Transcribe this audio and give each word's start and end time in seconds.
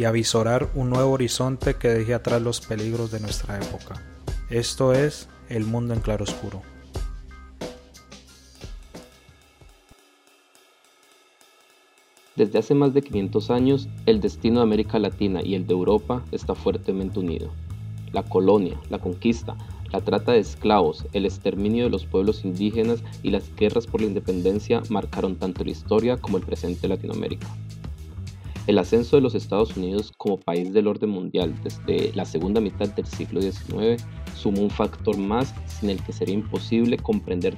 y 0.00 0.06
avisorar 0.06 0.70
un 0.74 0.88
nuevo 0.88 1.10
horizonte 1.10 1.74
que 1.74 1.88
deje 1.88 2.14
atrás 2.14 2.40
los 2.40 2.62
peligros 2.62 3.10
de 3.10 3.20
nuestra 3.20 3.58
época. 3.58 4.02
Esto 4.48 4.94
es 4.94 5.28
El 5.50 5.66
Mundo 5.66 5.92
en 5.92 6.00
Claroscuro. 6.00 6.62
Desde 12.34 12.58
hace 12.58 12.74
más 12.74 12.94
de 12.94 13.02
500 13.02 13.50
años, 13.50 13.88
el 14.06 14.22
destino 14.22 14.60
de 14.60 14.62
América 14.62 14.98
Latina 14.98 15.42
y 15.44 15.54
el 15.54 15.66
de 15.66 15.74
Europa 15.74 16.24
está 16.32 16.54
fuertemente 16.54 17.18
unido. 17.18 17.50
La 18.12 18.22
colonia, 18.22 18.80
la 18.88 19.00
conquista, 19.00 19.54
la 19.92 20.00
trata 20.00 20.32
de 20.32 20.38
esclavos, 20.38 21.04
el 21.12 21.26
exterminio 21.26 21.84
de 21.84 21.90
los 21.90 22.06
pueblos 22.06 22.46
indígenas 22.46 23.02
y 23.22 23.32
las 23.32 23.54
guerras 23.54 23.86
por 23.86 24.00
la 24.00 24.06
independencia 24.06 24.80
marcaron 24.88 25.36
tanto 25.36 25.62
la 25.62 25.72
historia 25.72 26.16
como 26.16 26.38
el 26.38 26.44
presente 26.44 26.80
de 26.80 26.88
Latinoamérica. 26.88 27.48
El 28.70 28.78
ascenso 28.78 29.16
de 29.16 29.22
los 29.22 29.34
Estados 29.34 29.76
Unidos 29.76 30.12
como 30.16 30.38
país 30.38 30.72
del 30.72 30.86
orden 30.86 31.10
mundial 31.10 31.52
desde 31.64 32.12
la 32.14 32.24
segunda 32.24 32.60
mitad 32.60 32.88
del 32.90 33.04
siglo 33.04 33.42
XIX 33.42 34.00
sumó 34.36 34.60
un 34.60 34.70
factor 34.70 35.16
más 35.16 35.52
sin 35.66 35.90
el 35.90 36.00
que 36.04 36.12
sería 36.12 36.36
imposible 36.36 36.96
comprender 36.96 37.56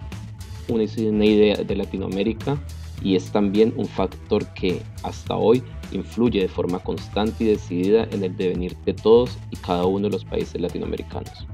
una, 0.70 0.84
idea 0.84 1.56
de 1.56 1.76
Latinoamérica 1.76 2.58
y 3.02 3.14
es 3.14 3.30
también 3.30 3.74
un 3.76 3.84
factor 3.84 4.46
que 4.54 4.80
hasta 5.02 5.36
hoy 5.36 5.62
influye 5.92 6.40
de 6.40 6.48
forma 6.48 6.78
constante 6.78 7.44
y 7.44 7.48
decidida 7.48 8.04
en 8.10 8.24
el 8.24 8.34
devenir 8.34 8.74
de 8.86 8.94
todos 8.94 9.36
y 9.50 9.56
cada 9.56 9.84
uno 9.84 10.06
de 10.06 10.14
los 10.14 10.24
países 10.24 10.58
latinoamericanos. 10.62 11.46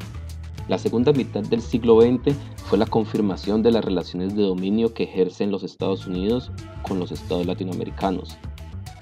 La 0.69 0.79
segunda 0.79 1.13
mitad 1.13 1.43
del 1.43 1.63
siglo 1.63 2.01
XX 2.01 2.33
fue 2.67 2.79
la 2.79 2.87
confirmación 2.87 3.65
de 3.65 3.73
las 3.73 3.85
relaciones 3.85 4.37
de 4.37 4.43
dominio 4.45 4.95
que 4.95 5.03
ejercen 5.03 5.51
los 5.51 5.65
Estados 5.65 6.07
Unidos 6.07 6.53
con 6.83 7.01
los 7.01 7.11
estados 7.11 7.45
latinoamericanos. 7.45 8.39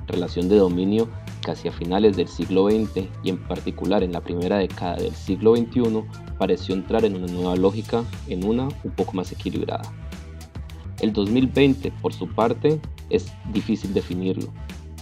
Relación 0.07 0.49
de 0.49 0.57
dominio 0.57 1.09
que 1.45 1.51
hacia 1.51 1.73
finales 1.73 2.17
del 2.17 2.29
siglo 2.29 2.71
XX 2.71 3.09
y 3.23 3.31
en 3.31 3.39
particular 3.39 4.03
en 4.03 4.13
la 4.13 4.21
primera 4.21 4.59
década 4.59 4.97
del 4.97 5.15
siglo 5.15 5.57
XXI 5.57 6.03
pareció 6.39 6.75
entrar 6.75 7.05
en 7.05 7.17
una 7.17 7.27
nueva 7.27 7.57
lógica, 7.57 8.05
en 8.29 8.45
una 8.45 8.69
un 8.85 8.91
poco 8.93 9.13
más 9.15 9.33
equilibrada. 9.33 9.83
El 11.01 11.13
2020, 11.13 11.93
por 12.01 12.13
su 12.13 12.29
parte, 12.29 12.81
es 13.11 13.33
difícil 13.53 13.93
definirlo. 13.93 14.49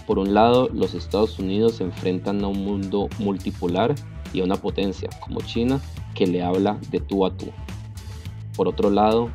Por 0.05 0.19
un 0.19 0.33
lado, 0.33 0.69
los 0.73 0.93
Estados 0.93 1.39
Unidos 1.39 1.75
se 1.75 1.83
enfrentan 1.83 2.43
a 2.43 2.47
un 2.47 2.63
mundo 2.63 3.09
multipolar 3.19 3.95
y 4.33 4.41
a 4.41 4.43
una 4.43 4.55
potencia 4.55 5.09
como 5.21 5.41
China 5.41 5.79
que 6.13 6.27
le 6.27 6.43
habla 6.43 6.77
de 6.91 6.99
tú 6.99 7.25
a 7.25 7.35
tú. 7.35 7.47
Por 8.55 8.67
otro 8.67 8.89
lado, 8.89 9.29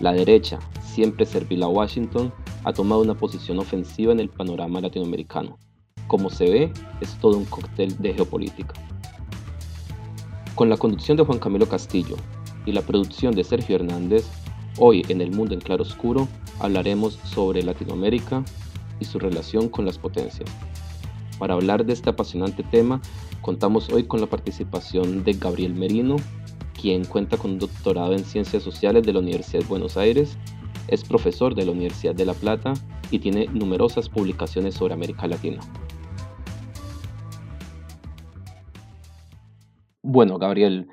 la 0.00 0.12
derecha, 0.12 0.58
siempre 0.82 1.26
servil 1.26 1.62
a 1.62 1.68
Washington, 1.68 2.32
ha 2.66 2.72
tomado 2.72 3.00
una 3.00 3.14
posición 3.14 3.60
ofensiva 3.60 4.12
en 4.12 4.18
el 4.18 4.28
panorama 4.28 4.80
latinoamericano. 4.80 5.56
Como 6.08 6.30
se 6.30 6.50
ve, 6.50 6.72
es 7.00 7.16
todo 7.20 7.38
un 7.38 7.44
cóctel 7.44 7.96
de 7.98 8.12
geopolítica. 8.12 8.74
Con 10.56 10.68
la 10.68 10.76
conducción 10.76 11.16
de 11.16 11.24
Juan 11.24 11.38
Camilo 11.38 11.68
Castillo 11.68 12.16
y 12.66 12.72
la 12.72 12.82
producción 12.82 13.36
de 13.36 13.44
Sergio 13.44 13.76
Hernández, 13.76 14.28
hoy 14.78 15.04
en 15.08 15.20
El 15.20 15.30
Mundo 15.30 15.54
en 15.54 15.60
Claroscuro 15.60 16.26
hablaremos 16.58 17.20
sobre 17.22 17.62
Latinoamérica 17.62 18.44
y 18.98 19.04
su 19.04 19.20
relación 19.20 19.68
con 19.68 19.84
las 19.84 19.98
potencias. 19.98 20.50
Para 21.38 21.54
hablar 21.54 21.86
de 21.86 21.92
este 21.92 22.10
apasionante 22.10 22.64
tema, 22.64 23.00
contamos 23.42 23.90
hoy 23.90 24.08
con 24.08 24.20
la 24.20 24.26
participación 24.26 25.22
de 25.22 25.34
Gabriel 25.34 25.74
Merino, 25.74 26.16
quien 26.80 27.04
cuenta 27.04 27.36
con 27.36 27.52
un 27.52 27.58
doctorado 27.60 28.14
en 28.14 28.24
Ciencias 28.24 28.64
Sociales 28.64 29.04
de 29.04 29.12
la 29.12 29.20
Universidad 29.20 29.62
de 29.62 29.68
Buenos 29.68 29.96
Aires, 29.96 30.36
es 30.88 31.04
profesor 31.04 31.54
de 31.54 31.66
la 31.66 31.72
Universidad 31.72 32.14
de 32.14 32.24
La 32.24 32.34
Plata 32.34 32.74
y 33.10 33.18
tiene 33.18 33.46
numerosas 33.52 34.08
publicaciones 34.08 34.74
sobre 34.74 34.94
América 34.94 35.26
Latina. 35.26 35.60
Bueno, 40.02 40.38
Gabriel, 40.38 40.88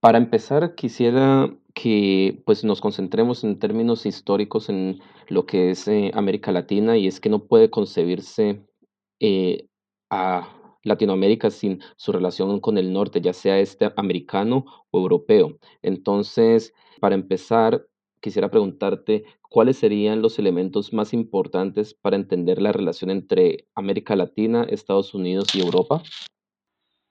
para 0.00 0.18
empezar 0.18 0.74
quisiera 0.74 1.52
que 1.74 2.42
pues 2.44 2.64
nos 2.64 2.80
concentremos 2.80 3.44
en 3.44 3.58
términos 3.58 4.06
históricos 4.06 4.68
en 4.68 5.00
lo 5.28 5.46
que 5.46 5.70
es 5.70 5.88
eh, 5.88 6.10
América 6.14 6.52
Latina 6.52 6.96
y 6.96 7.06
es 7.06 7.20
que 7.20 7.28
no 7.28 7.46
puede 7.46 7.70
concebirse 7.70 8.64
eh, 9.20 9.66
a 10.10 10.48
Latinoamérica 10.84 11.50
sin 11.50 11.80
su 11.96 12.12
relación 12.12 12.60
con 12.60 12.78
el 12.78 12.92
norte, 12.92 13.20
ya 13.20 13.32
sea 13.32 13.58
este 13.58 13.90
americano 13.96 14.64
o 14.90 14.98
europeo. 15.00 15.58
Entonces, 15.80 16.72
para 17.00 17.14
empezar, 17.14 17.86
quisiera 18.22 18.50
preguntarte 18.50 19.24
cuáles 19.50 19.76
serían 19.76 20.22
los 20.22 20.38
elementos 20.38 20.94
más 20.94 21.12
importantes 21.12 21.92
para 21.92 22.16
entender 22.16 22.62
la 22.62 22.72
relación 22.72 23.10
entre 23.10 23.66
América 23.74 24.16
Latina, 24.16 24.64
Estados 24.70 25.12
Unidos 25.12 25.54
y 25.54 25.60
Europa. 25.60 26.02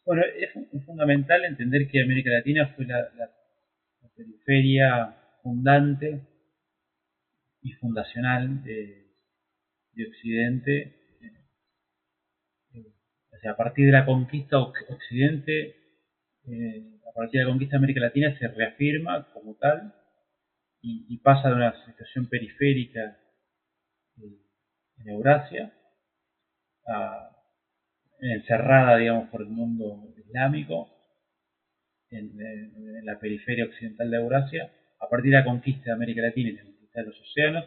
Bueno, 0.06 0.24
es, 0.36 0.50
fundamental 0.86 1.46
entender 1.46 1.88
que 1.88 2.02
América 2.02 2.32
Latina 2.32 2.74
fue 2.76 2.86
la, 2.86 3.12
periferia 4.16 5.16
fundante 5.44 6.22
y 7.62 7.72
fundacional 7.74 8.64
de 8.64 9.06
Occidente 10.08 11.02
a 13.50 13.56
partir 13.56 13.86
de 13.88 13.92
la 13.92 14.06
conquista 14.06 14.60
Occidente, 14.60 15.76
eh, 16.48 17.00
a 17.10 17.14
partir 17.14 17.40
de 17.40 17.46
la 17.46 17.52
conquista 17.52 17.74
de 17.74 17.78
América 17.78 18.02
Latina 18.02 18.38
se 18.38 18.48
reafirma 18.48 19.28
como 19.34 19.56
tal 19.56 19.94
y, 20.82 21.18
pasa 21.18 21.50
de 21.50 21.56
una 21.56 21.86
situación 21.86 22.28
periférica 22.28 23.18
eh, 24.18 24.38
en 24.98 25.10
Eurasia, 25.10 25.74
encerrada, 28.20 28.98
digamos, 28.98 29.30
por 29.30 29.42
el 29.42 29.50
mundo 29.50 30.14
islámico, 30.18 30.90
en, 32.10 32.32
la 33.06 33.20
periferia 33.20 33.66
occidental 33.66 34.10
de 34.10 34.18
Eurasia, 34.18 34.72
a 35.00 35.10
partir 35.10 35.32
de 35.32 35.38
la 35.38 35.46
conquista 35.46 35.86
de 35.86 35.92
América 35.94 36.22
Latina 36.22 36.50
y 36.50 36.54
la 36.54 36.64
conquista 36.64 37.00
de 37.02 37.08
los 37.08 37.22
océanos, 37.22 37.66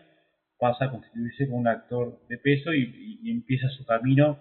pasa 0.59 0.87
a 0.87 0.91
constituirse 0.91 1.47
como 1.47 1.59
un 1.59 1.69
actor 1.69 2.21
de 2.29 2.39
peso 2.39 2.73
y 2.75 3.31
empieza 3.31 3.69
su 3.71 3.85
camino 3.85 4.39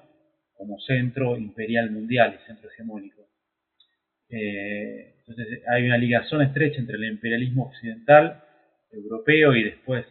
como 0.55 0.79
centro 0.79 1.37
imperial 1.37 1.91
mundial 1.91 2.39
y 2.39 2.45
centro 2.47 2.69
hegemónico. 2.69 3.23
Eh, 4.29 5.15
entonces 5.19 5.61
hay 5.67 5.85
una 5.85 5.97
ligación 5.97 6.41
estrecha 6.41 6.79
entre 6.79 6.95
el 6.95 7.05
imperialismo 7.05 7.65
occidental, 7.67 8.43
europeo 8.93 9.55
y 9.55 9.63
después, 9.63 10.05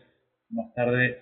más 0.50 0.72
tarde, 0.74 1.20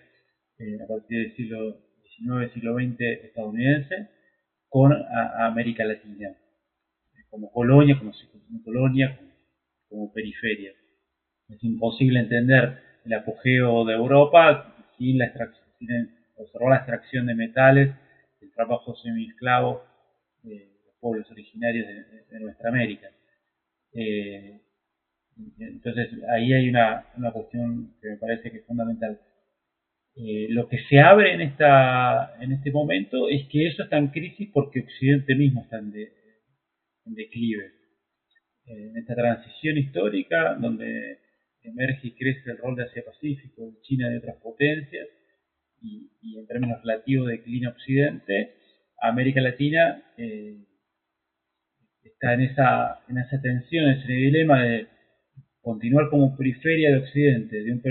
eh, 0.58 0.78
a 0.82 0.86
partir 0.86 1.18
del 1.18 1.36
siglo 1.36 1.76
XIX, 2.02 2.52
siglo 2.52 2.74
XX 2.74 3.00
estadounidense, 3.24 4.08
con 4.68 4.92
América 5.40 5.84
Latina, 5.84 6.36
como 7.28 7.50
colonia, 7.50 7.98
como, 7.98 8.12
colonia, 8.64 9.18
como, 9.88 10.12
periferia. 10.12 10.72
Es 11.48 11.62
imposible 11.64 12.20
entender 12.20 12.78
el 13.04 13.14
apogeo 13.14 13.84
de 13.84 13.94
Europa 13.94 14.76
sin, 14.96 15.18
la 15.18 15.32
sin 15.78 15.88
observar 16.36 16.70
la 16.70 16.76
extracción 16.76 17.26
de 17.26 17.34
metales 17.34 17.94
el 18.40 18.52
trabajo 18.52 18.94
semi-esclavo 18.96 19.82
de 20.42 20.70
los 20.86 20.94
pueblos 21.00 21.30
originarios 21.30 21.86
de, 22.30 22.40
nuestra 22.40 22.70
América. 22.70 23.08
Eh, 23.92 24.60
entonces 25.58 26.10
ahí 26.34 26.52
hay 26.52 26.68
una, 26.68 27.04
cuestión 27.32 27.94
que 28.00 28.10
me 28.10 28.16
parece 28.16 28.50
que 28.50 28.58
es 28.58 28.66
fundamental. 28.66 29.20
Eh, 30.16 30.48
lo 30.50 30.68
que 30.68 30.78
se 30.88 30.98
abre 30.98 31.34
en, 31.34 31.40
esta, 31.40 32.34
en 32.40 32.52
este 32.52 32.72
momento 32.72 33.28
es 33.28 33.46
que 33.48 33.68
eso 33.68 33.84
está 33.84 33.96
en 33.98 34.08
crisis 34.08 34.50
porque 34.52 34.80
Occidente 34.80 35.34
mismo 35.34 35.62
está 35.62 35.78
en, 35.78 35.92
declive. 37.04 37.66
Eh, 38.66 38.90
en 38.90 38.96
esta 38.96 39.14
transición 39.14 39.78
histórica 39.78 40.54
donde 40.54 41.18
emerge 41.62 42.08
y 42.08 42.14
crece 42.14 42.50
el 42.50 42.58
rol 42.58 42.76
de 42.76 42.84
Asia-Pacífico, 42.84 43.70
de 43.70 43.80
China 43.82 44.08
y 44.08 44.12
de 44.12 44.18
otras 44.18 44.36
potencias, 44.42 45.06
y, 45.82 46.38
en 46.38 46.46
términos 46.46 46.80
relativos 46.82 47.28
declina 47.28 47.70
Occidente, 47.70 48.54
América 49.00 49.40
Latina 49.40 50.02
eh, 50.18 50.58
está 52.02 52.34
en 52.34 52.42
esa, 52.42 53.00
en 53.08 53.18
esa 53.18 53.40
tensión, 53.40 53.86
en 53.86 53.98
ese 53.98 54.12
dilema 54.12 54.62
de 54.62 54.88
continuar 55.62 56.08
como 56.08 56.36
periferia 56.36 56.90
de 56.90 56.98
Occidente, 56.98 57.62
de 57.62 57.72
un 57.72 57.82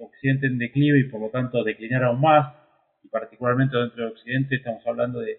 Occidente 0.00 0.46
en 0.46 0.58
declive 0.58 1.00
y 1.00 1.04
por 1.04 1.20
lo 1.20 1.30
tanto 1.30 1.62
declinar 1.62 2.04
aún 2.04 2.20
más, 2.20 2.54
y 3.02 3.08
particularmente 3.08 3.76
dentro 3.76 4.04
de 4.04 4.10
Occidente 4.12 4.56
estamos 4.56 4.86
hablando 4.86 5.20
de, 5.20 5.38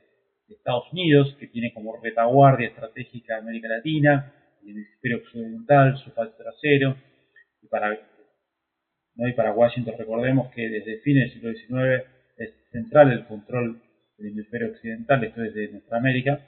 Estados 0.50 0.92
Unidos, 0.92 1.38
que 1.40 1.46
tiene 1.46 1.72
como 1.72 2.02
retaguardia 2.02 2.70
estratégica 2.70 3.38
América 3.38 3.68
Latina, 3.68 4.34
el 4.64 4.72
hemisferio 4.72 5.18
occidental, 5.18 5.96
su 6.00 6.12
patio 6.12 6.34
trasero, 6.38 6.98
y 7.62 7.68
para, 7.68 7.96
¿no? 9.14 9.28
y 9.28 9.34
para 9.34 9.54
Washington 9.54 9.94
recordemos 9.96 10.52
que 10.56 10.68
desde 10.68 11.02
fines 11.02 11.40
del 11.40 11.56
siglo 11.56 11.84
XIX 11.84 12.04
es 12.38 12.52
central 12.72 13.12
el 13.12 13.26
control 13.28 13.80
del 14.18 14.32
hemisferio 14.32 14.70
occidental, 14.70 15.24
esto 15.24 15.44
es 15.44 15.54
de 15.54 15.68
nuestra 15.68 16.00
América, 16.00 16.40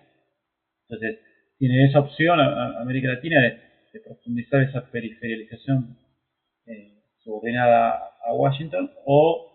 entonces 0.90 1.20
tiene 1.60 1.86
esa 1.86 2.00
opción 2.00 2.40
América 2.40 3.10
Latina 3.10 3.40
de, 3.40 3.71
profundizar 4.00 4.64
esa 4.64 4.90
periferialización 4.90 5.98
eh, 6.66 7.04
subordinada 7.20 8.12
a 8.24 8.34
Washington 8.34 8.92
o 9.06 9.52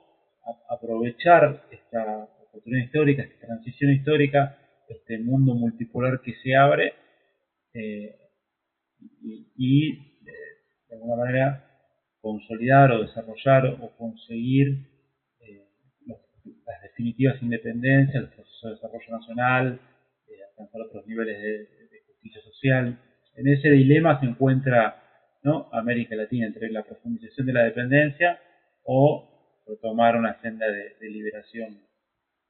aprovechar 0.69 1.67
esta 1.71 2.29
oportunidad 2.49 2.85
histórica, 2.85 3.23
esta 3.23 3.47
transición 3.47 3.93
histórica, 3.93 4.59
este 4.88 5.19
mundo 5.19 5.55
multipolar 5.55 6.21
que 6.21 6.35
se 6.43 6.55
abre 6.55 6.94
eh, 7.75 8.17
y, 9.56 9.91
eh, 9.91 10.33
de 10.88 10.94
alguna 10.94 11.17
manera 11.17 11.62
consolidar 12.21 12.93
o 12.93 13.03
desarrollar 13.03 13.67
o 13.67 13.97
conseguir 13.97 14.69
eh, 15.41 15.67
las 16.06 16.83
definitivas 16.83 17.43
independencias, 17.43 18.25
el 18.25 18.31
proceso 18.31 18.69
de 18.69 18.75
desarrollo 18.75 19.11
nacional, 19.11 19.81
alcanzar 20.50 20.81
otros 20.83 21.06
niveles 21.06 21.38
de, 21.38 22.03
justicia 22.06 22.41
social. 22.43 22.99
En 23.37 23.49
ese 23.49 23.71
dilema 23.71 24.19
se 24.21 24.27
encuentra. 24.27 25.03
América 25.73 26.17
Latina 26.17 26.47
entre 26.47 26.71
la 26.71 26.83
profundización 26.83 27.47
de 27.47 27.53
la 27.53 27.65
dependencia 27.65 28.41
o 28.85 29.29
tomar 29.81 30.17
una 30.17 30.41
senda 30.41 30.67
de, 30.67 31.11
liberación 31.11 31.81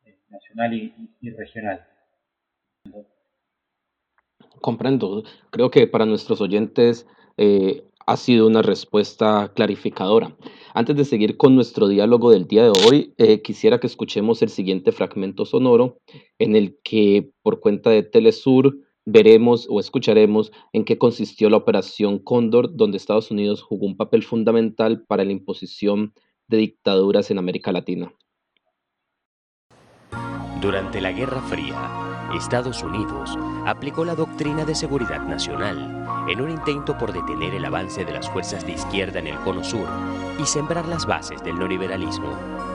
eh, 0.05 0.17
nacional 0.31 0.73
y, 0.75 1.31
regional. 1.31 1.87
Comprendo. 4.61 5.25
Creo 5.51 5.71
que 5.71 5.87
para 5.87 6.07
nuestros 6.07 6.41
oyentes 6.41 7.07
eh, 7.37 7.85
ha 8.07 8.17
sido 8.17 8.47
una 8.47 8.63
respuesta 8.63 9.53
clarificadora. 9.55 10.35
Antes 10.75 10.97
de 10.97 11.05
seguir 11.05 11.37
con 11.37 11.55
nuestro 11.55 11.89
diálogo 11.89 12.31
del 12.31 12.47
día 12.47 12.65
de 12.65 12.71
hoy, 12.71 13.15
eh, 13.19 13.43
quisiera 13.43 13.79
que 13.79 13.87
escuchemos 13.87 14.43
el 14.43 14.49
siguiente 14.49 14.93
fragmento 14.93 15.45
sonoro 15.45 15.99
en 16.39 16.55
el 16.55 16.79
que, 16.83 17.31
por 17.43 17.61
cuenta 17.61 17.91
de 17.91 18.03
Telesur, 18.03 18.86
veremos 19.07 19.67
o 19.71 19.81
escucharemos 19.81 20.53
en 20.73 20.85
qué 20.85 20.99
consistió 20.99 21.49
la 21.49 21.57
Operación 21.57 22.19
Cóndor, 22.19 22.77
donde 22.77 22.99
Estados 22.99 23.31
Unidos 23.31 23.63
jugó 23.63 23.87
un 23.87 23.97
papel 23.97 24.23
fundamental 24.23 25.05
para 25.07 25.25
la 25.25 25.33
imposición 25.33 26.13
de 26.49 26.59
dictaduras 26.59 27.31
en 27.31 27.39
América 27.39 27.73
Latina. 27.73 28.13
Durante 30.61 31.01
la 31.01 31.13
Guerra 31.13 31.41
Fría, 31.43 32.31
Estados 32.35 32.83
Unidos 32.83 33.37
aplicó 33.67 34.05
la 34.05 34.15
doctrina 34.15 34.65
de 34.65 34.75
seguridad 34.75 35.23
nacional 35.27 36.29
en 36.29 36.41
un 36.41 36.51
intento 36.51 36.99
por 36.99 37.13
detener 37.13 37.55
el 37.55 37.65
avance 37.65 38.05
de 38.05 38.13
las 38.13 38.29
fuerzas 38.29 38.67
de 38.67 38.73
izquierda 38.73 39.21
en 39.21 39.29
el 39.29 39.39
Cono 39.41 39.63
Sur 39.63 39.87
y 40.41 40.45
sembrar 40.45 40.89
las 40.89 41.07
bases 41.07 41.43
del 41.45 41.59
neoliberalismo. 41.59 42.66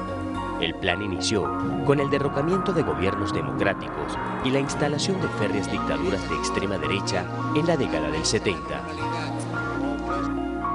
El 0.62 0.75
plan 0.75 1.02
inició 1.02 1.52
con 1.86 2.00
el 2.00 2.10
derrocamiento 2.10 2.72
de 2.72 2.84
gobiernos 2.84 3.34
democráticos 3.34 4.18
y 4.46 4.52
la 4.52 4.60
instalación 4.60 5.19
de 5.19 5.28
férreas 5.28 5.72
dictaduras 5.72 6.30
de 6.30 6.36
extrema 6.36 6.78
derecha 6.78 7.25
en 7.56 7.66
la 7.66 7.75
década 7.75 8.10
del 8.12 8.24
70 8.24 8.81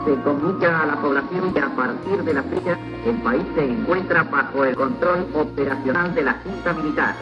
se 0.07 0.15
comunica 0.23 0.83
a 0.83 0.87
la 0.87 1.03
población 1.03 1.53
que 1.53 1.59
a 1.59 1.75
partir 1.75 2.23
de 2.23 2.33
la 2.33 2.43
fecha 2.45 2.79
el 3.05 3.21
país 3.23 3.43
se 3.57 3.65
encuentra 3.65 4.23
bajo 4.23 4.65
el 4.65 4.77
control 4.77 5.27
operacional 5.35 6.15
de 6.15 6.23
la 6.23 6.35
Junta 6.45 6.73
Militar. 6.75 7.17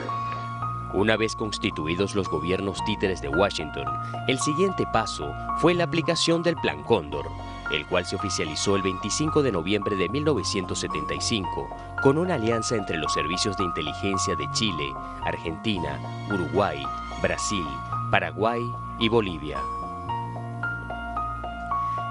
Una 0.93 1.17
vez 1.17 1.35
constituidos 1.35 2.15
los 2.15 2.29
gobiernos 2.29 2.79
títeres 2.85 3.23
de 3.23 3.29
Washington, 3.29 3.87
el 4.29 4.39
siguiente 4.39 4.85
paso 4.93 5.33
fue 5.57 5.73
la 5.73 5.85
aplicación 5.85 6.43
del 6.43 6.57
Plan 6.57 6.85
Cóndor, 6.85 7.25
el 7.73 7.87
cual 7.87 8.05
se 8.05 8.17
oficializó 8.17 8.77
el 8.77 8.83
25 8.83 9.43
de 9.43 9.51
noviembre 9.51 9.97
de 9.97 10.09
1975 10.11 11.94
con 12.05 12.19
una 12.19 12.35
alianza 12.35 12.77
entre 12.77 12.99
los 12.99 13.15
servicios 13.15 13.57
de 13.57 13.65
inteligencia 13.65 14.37
de 14.37 14.47
Chile, 14.53 14.93
Argentina, 15.25 15.99
Uruguay, 16.29 16.77
Brasil, 17.23 17.65
Paraguay 18.11 18.61
y 19.01 19.09
Bolivia. 19.09 19.57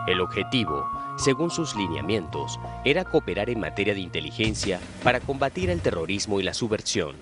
El 0.07 0.19
objetivo, 0.19 0.89
según 1.15 1.51
sus 1.51 1.75
lineamientos, 1.75 2.59
era 2.83 3.05
cooperar 3.05 3.51
en 3.51 3.59
materia 3.59 3.93
de 3.93 3.99
inteligencia 3.99 4.79
para 5.03 5.19
combatir 5.19 5.69
el 5.69 5.79
terrorismo 5.79 6.39
y 6.39 6.43
la 6.43 6.55
subversión, 6.55 7.15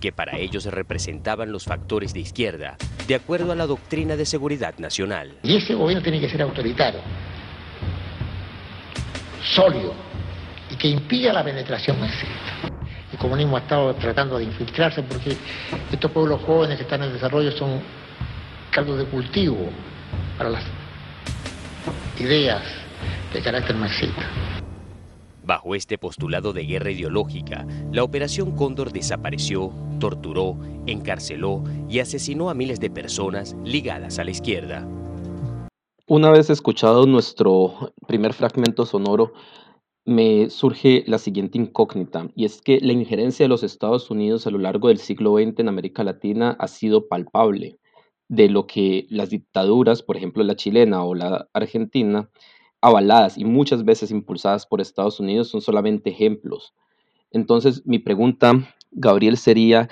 que 0.00 0.12
para 0.12 0.38
ellos 0.38 0.66
representaban 0.66 1.50
los 1.50 1.64
factores 1.64 2.14
de 2.14 2.20
izquierda, 2.20 2.76
de 3.08 3.16
acuerdo 3.16 3.50
a 3.50 3.56
la 3.56 3.66
doctrina 3.66 4.14
de 4.14 4.24
seguridad 4.24 4.78
nacional. 4.78 5.32
Y 5.42 5.56
ese 5.56 5.74
gobierno 5.74 6.04
tiene 6.04 6.20
que 6.20 6.28
ser 6.28 6.42
autoritario, 6.42 7.00
sólido, 9.42 10.13
que 10.84 10.90
impida 10.90 11.32
la 11.32 11.42
penetración 11.42 11.98
masiva. 11.98 12.30
El 13.10 13.18
comunismo 13.18 13.56
ha 13.56 13.60
estado 13.60 13.94
tratando 13.94 14.36
de 14.36 14.44
infiltrarse 14.44 15.02
porque 15.02 15.34
estos 15.90 16.10
pueblos 16.10 16.42
jóvenes 16.42 16.76
que 16.76 16.82
están 16.82 17.02
en 17.02 17.10
desarrollo 17.10 17.50
son 17.52 17.80
caldos 18.70 18.98
de 18.98 19.06
cultivo 19.06 19.56
para 20.36 20.50
las 20.50 20.62
ideas 22.20 22.62
de 23.32 23.40
carácter 23.40 23.76
marxista. 23.76 24.28
Bajo 25.42 25.74
este 25.74 25.96
postulado 25.96 26.52
de 26.52 26.66
guerra 26.66 26.90
ideológica, 26.90 27.66
la 27.90 28.04
Operación 28.04 28.54
Cóndor 28.54 28.92
desapareció, 28.92 29.72
torturó, 29.98 30.58
encarceló 30.86 31.64
y 31.88 32.00
asesinó 32.00 32.50
a 32.50 32.54
miles 32.54 32.78
de 32.78 32.90
personas 32.90 33.56
ligadas 33.64 34.18
a 34.18 34.24
la 34.24 34.32
izquierda. 34.32 34.86
Una 36.06 36.30
vez 36.30 36.50
escuchado 36.50 37.06
nuestro 37.06 37.94
primer 38.06 38.34
fragmento 38.34 38.84
sonoro, 38.84 39.32
me 40.04 40.50
surge 40.50 41.04
la 41.06 41.18
siguiente 41.18 41.58
incógnita, 41.58 42.28
y 42.34 42.44
es 42.44 42.60
que 42.60 42.78
la 42.80 42.92
injerencia 42.92 43.44
de 43.44 43.48
los 43.48 43.62
Estados 43.62 44.10
Unidos 44.10 44.46
a 44.46 44.50
lo 44.50 44.58
largo 44.58 44.88
del 44.88 44.98
siglo 44.98 45.36
XX 45.36 45.60
en 45.60 45.68
América 45.68 46.04
Latina 46.04 46.56
ha 46.58 46.68
sido 46.68 47.08
palpable 47.08 47.78
de 48.28 48.48
lo 48.48 48.66
que 48.66 49.06
las 49.08 49.30
dictaduras, 49.30 50.02
por 50.02 50.16
ejemplo 50.16 50.42
la 50.44 50.56
chilena 50.56 51.04
o 51.04 51.14
la 51.14 51.48
argentina, 51.52 52.30
avaladas 52.80 53.38
y 53.38 53.44
muchas 53.44 53.84
veces 53.84 54.10
impulsadas 54.10 54.66
por 54.66 54.80
Estados 54.80 55.20
Unidos, 55.20 55.48
son 55.48 55.62
solamente 55.62 56.10
ejemplos. 56.10 56.74
Entonces, 57.30 57.82
mi 57.86 57.98
pregunta, 57.98 58.52
Gabriel, 58.90 59.38
sería, 59.38 59.88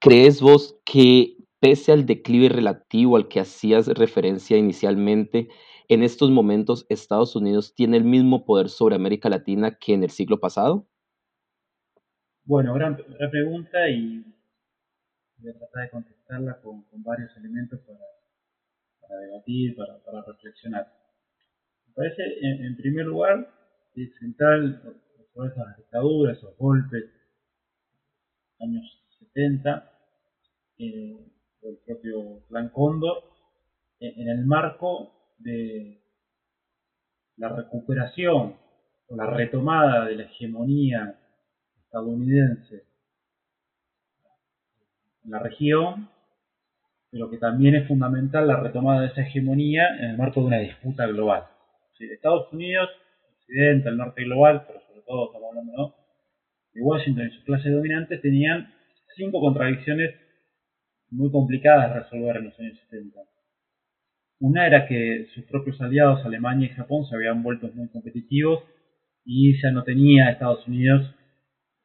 ¿crees 0.00 0.40
vos 0.40 0.76
que 0.84 1.36
pese 1.60 1.92
al 1.92 2.06
declive 2.06 2.48
relativo 2.48 3.16
al 3.16 3.28
que 3.28 3.38
hacías 3.40 3.86
referencia 3.86 4.56
inicialmente, 4.56 5.48
en 5.90 6.04
estos 6.04 6.30
momentos 6.30 6.86
Estados 6.88 7.34
Unidos 7.34 7.74
tiene 7.74 7.96
el 7.96 8.04
mismo 8.04 8.44
poder 8.44 8.68
sobre 8.68 8.94
América 8.94 9.28
Latina 9.28 9.76
que 9.76 9.92
en 9.92 10.04
el 10.04 10.10
siglo 10.10 10.38
pasado? 10.38 10.86
Bueno, 12.44 12.74
gran, 12.74 12.96
pregunta 13.28 13.90
y 13.90 14.24
voy 15.38 15.50
a 15.50 15.58
tratar 15.58 15.82
de 15.82 15.90
contestarla 15.90 16.60
con, 16.60 16.84
varios 17.02 17.36
elementos 17.36 17.80
para, 17.80 19.18
debatir, 19.18 19.74
para, 19.74 20.24
reflexionar. 20.28 20.86
Me 21.88 21.92
parece, 21.92 22.22
en, 22.40 22.76
primer 22.76 23.06
lugar, 23.06 23.52
es 23.96 24.16
central 24.20 24.80
esas 25.44 25.76
dictaduras, 25.76 26.38
esos 26.38 26.56
golpes, 26.56 27.04
años 28.60 28.84
70, 29.18 29.92
eh, 30.78 31.32
el 31.62 31.78
propio 31.84 32.44
Plan 32.48 32.68
Cóndor, 32.68 33.24
en 33.98 34.28
el 34.28 34.46
marco 34.46 35.19
de 35.40 36.02
la 37.36 37.48
recuperación 37.48 38.56
o 39.08 39.16
la 39.16 39.26
retomada 39.26 40.06
de 40.06 40.16
la 40.16 40.22
hegemonía 40.24 41.18
estadounidense 41.84 42.84
en 45.24 45.30
la 45.30 45.38
región, 45.38 46.08
pero 47.10 47.30
que 47.30 47.38
también 47.38 47.74
es 47.74 47.88
fundamental 47.88 48.46
la 48.46 48.60
retomada 48.60 49.02
de 49.02 49.08
esa 49.08 49.22
hegemonía 49.22 49.96
en 49.98 50.10
el 50.10 50.18
marco 50.18 50.40
de 50.40 50.46
una 50.46 50.58
disputa 50.58 51.06
global. 51.06 51.46
Estados 52.08 52.52
Unidos, 52.52 52.88
Occidente, 53.40 53.88
el 53.88 53.96
norte 53.96 54.24
global, 54.24 54.64
pero 54.66 54.80
sobre 54.86 55.02
todo 55.02 55.26
estamos 55.26 55.48
hablando 55.50 55.94
de 56.72 56.82
Washington 56.82 57.26
y 57.26 57.30
sus 57.30 57.44
clases 57.44 57.72
dominantes, 57.72 58.22
tenían 58.22 58.72
cinco 59.16 59.40
contradicciones 59.40 60.14
muy 61.10 61.30
complicadas 61.30 61.92
de 61.92 62.00
resolver 62.00 62.36
en 62.36 62.44
los 62.44 62.58
años 62.58 62.78
70. 62.88 63.20
Una 64.40 64.66
era 64.66 64.86
que 64.86 65.26
sus 65.34 65.44
propios 65.44 65.80
aliados, 65.82 66.24
Alemania 66.24 66.66
y 66.66 66.74
Japón, 66.74 67.04
se 67.06 67.14
habían 67.14 67.42
vuelto 67.42 67.68
muy 67.74 67.88
competitivos 67.88 68.64
y 69.24 69.60
ya 69.60 69.70
no 69.70 69.84
tenía 69.84 70.30
Estados 70.30 70.66
Unidos 70.66 71.14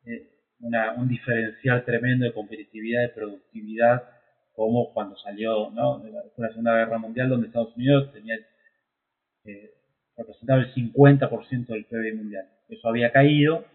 eh, 0.05 0.29
un 0.61 1.07
diferencial 1.07 1.83
tremendo 1.83 2.25
de 2.25 2.33
competitividad 2.33 3.03
y 3.03 3.13
productividad, 3.13 4.03
como 4.53 4.93
cuando 4.93 5.17
salió 5.17 5.69
¿no? 5.71 5.99
de 5.99 6.11
la, 6.11 6.49
Segunda 6.49 6.77
Guerra 6.77 6.97
Mundial, 6.97 7.29
donde 7.29 7.47
Estados 7.47 7.75
Unidos 7.75 8.13
tenía 8.13 8.35
eh, 9.43 9.71
representaba 10.15 10.61
el 10.61 10.73
50% 10.73 11.67
del 11.67 11.85
PIB 11.85 12.15
mundial. 12.15 12.47
Eso 12.69 12.87
había 12.87 13.11
caído 13.11 13.65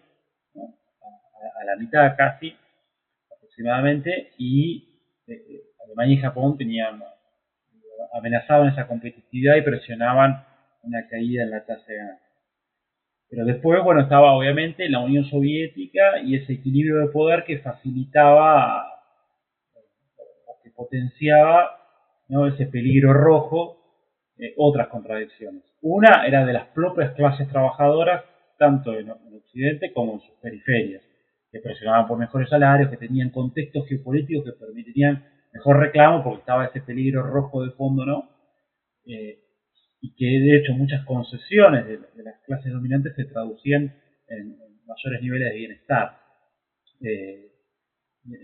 a, 0.54 1.64
la 1.64 1.76
mitad 1.76 2.16
casi, 2.16 2.56
aproximadamente, 3.36 4.32
y 4.38 5.02
eh, 5.26 5.64
Alemania 5.84 6.14
y 6.14 6.20
Japón 6.20 6.56
tenían 6.56 7.02
amenazaban 8.12 8.68
esa 8.68 8.86
competitividad 8.86 9.56
y 9.56 9.62
presionaban 9.62 10.44
una 10.82 11.06
caída 11.08 11.42
en 11.42 11.50
la 11.50 11.64
tasa 11.64 11.84
de 11.86 11.96
ganancia. 11.96 12.26
Pero 13.28 13.44
después, 13.44 13.82
bueno, 13.84 14.00
estaba 14.00 14.32
obviamente 14.32 14.88
la 14.88 15.00
Unión 15.00 15.24
Soviética 15.24 16.20
y 16.24 16.36
ese 16.36 16.54
equilibrio 16.54 16.98
de 16.98 17.12
poder 17.12 17.44
que 17.44 17.58
facilitaba 17.58 18.84
o 20.46 20.60
que 20.62 20.70
potenciaba 20.70 21.80
ese 22.48 22.66
peligro 22.66 23.12
rojo, 23.12 23.76
eh, 24.38 24.54
otras 24.56 24.88
contradicciones. 24.88 25.64
Una 25.82 26.26
era 26.26 26.44
de 26.44 26.52
las 26.52 26.68
propias 26.68 27.12
clases 27.14 27.48
trabajadoras, 27.48 28.24
tanto 28.58 28.98
en, 28.98 29.10
Occidente 29.10 29.92
como 29.92 30.14
en 30.14 30.20
sus 30.20 30.36
periferias, 30.40 31.02
que 31.50 31.58
presionaban 31.58 32.06
por 32.06 32.18
mejores 32.18 32.48
salarios, 32.48 32.88
que 32.90 32.96
tenían 32.96 33.30
contextos 33.30 33.88
geopolíticos 33.88 34.44
que 34.44 34.52
permitirían 34.52 35.24
mejor 35.52 35.80
reclamo 35.80 36.22
porque 36.22 36.40
estaba 36.40 36.66
ese 36.66 36.80
peligro 36.80 37.22
rojo 37.22 37.64
de 37.64 37.72
fondo, 37.72 38.04
¿no? 38.04 38.30
Eh, 39.06 39.38
y 40.00 40.14
que 40.14 40.24
de 40.24 40.58
hecho 40.58 40.72
muchas 40.72 41.04
concesiones 41.04 41.86
de, 41.86 42.00
las 42.22 42.40
clases 42.46 42.72
dominantes 42.72 43.14
se 43.16 43.24
traducían 43.26 43.94
en, 44.28 44.56
mayores 44.86 45.22
niveles 45.22 45.52
de 45.52 45.58
bienestar. 45.58 46.18
Eh, 47.00 47.52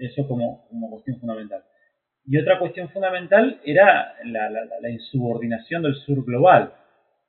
eso 0.00 0.26
como, 0.28 0.68
como, 0.68 0.90
cuestión 0.90 1.18
fundamental. 1.18 1.62
Y 2.24 2.38
otra 2.38 2.58
cuestión 2.58 2.88
fundamental 2.90 3.60
era 3.64 4.14
la, 4.24 4.48
la, 4.50 4.90
insubordinación 4.90 5.82
del 5.82 5.94
sur 5.96 6.24
global. 6.24 6.72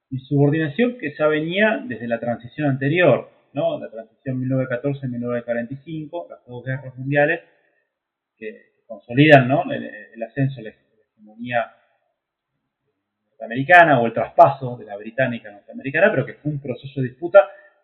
Insubordinación 0.10 0.98
que 0.98 1.14
ya 1.18 1.28
venía 1.28 1.84
desde 1.88 2.08
la 2.08 2.20
transición 2.20 2.70
anterior, 2.70 3.30
¿no? 3.54 3.80
la 3.80 3.90
transición 3.90 4.40
1914-1945, 4.42 6.30
las 6.30 6.46
dos 6.46 6.64
guerras 6.64 6.96
mundiales, 6.98 7.42
que 8.38 8.77
consolidan 8.88 9.48
¿no? 9.48 9.64
el, 9.72 10.24
ascenso 10.24 10.58
de 10.58 10.64
la 10.64 10.70
hegemonía 10.70 11.74
norteamericana 13.30 14.00
o 14.00 14.06
el 14.06 14.14
traspaso 14.14 14.78
de 14.78 14.86
la 14.86 14.98
británica 14.98 15.52
norteamericana, 15.52 16.10
pero 16.10 16.26
que 16.26 16.34
fue 16.36 16.52
un 16.52 16.62
proceso 16.62 17.02
de 17.02 17.10
disputa 17.10 17.40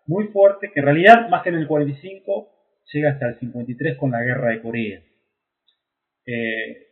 muy 0.07 0.27
fuerte 0.27 0.71
que 0.73 0.79
en 0.79 0.85
realidad, 0.85 1.29
más 1.29 1.43
que 1.43 1.49
en 1.49 1.55
el 1.55 1.67
45, 1.67 2.49
llega 2.91 3.11
hasta 3.11 3.27
el 3.27 3.39
53 3.39 3.97
con 3.97 4.11
la 4.11 4.23
guerra 4.23 4.49
de 4.49 4.61
Corea. 4.61 5.01
Eh, 6.25 6.87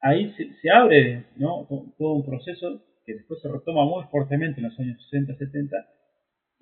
ahí 0.00 0.32
se, 0.60 0.70
abre 0.70 1.26
¿no? 1.36 1.66
todo 1.98 2.12
un 2.12 2.24
proceso 2.24 2.82
que 3.04 3.14
después 3.14 3.40
se 3.40 3.48
retoma 3.48 3.84
muy 3.84 4.04
fuertemente 4.04 4.60
en 4.60 4.68
los 4.68 4.78
años 4.78 4.98
60-70 5.12 5.86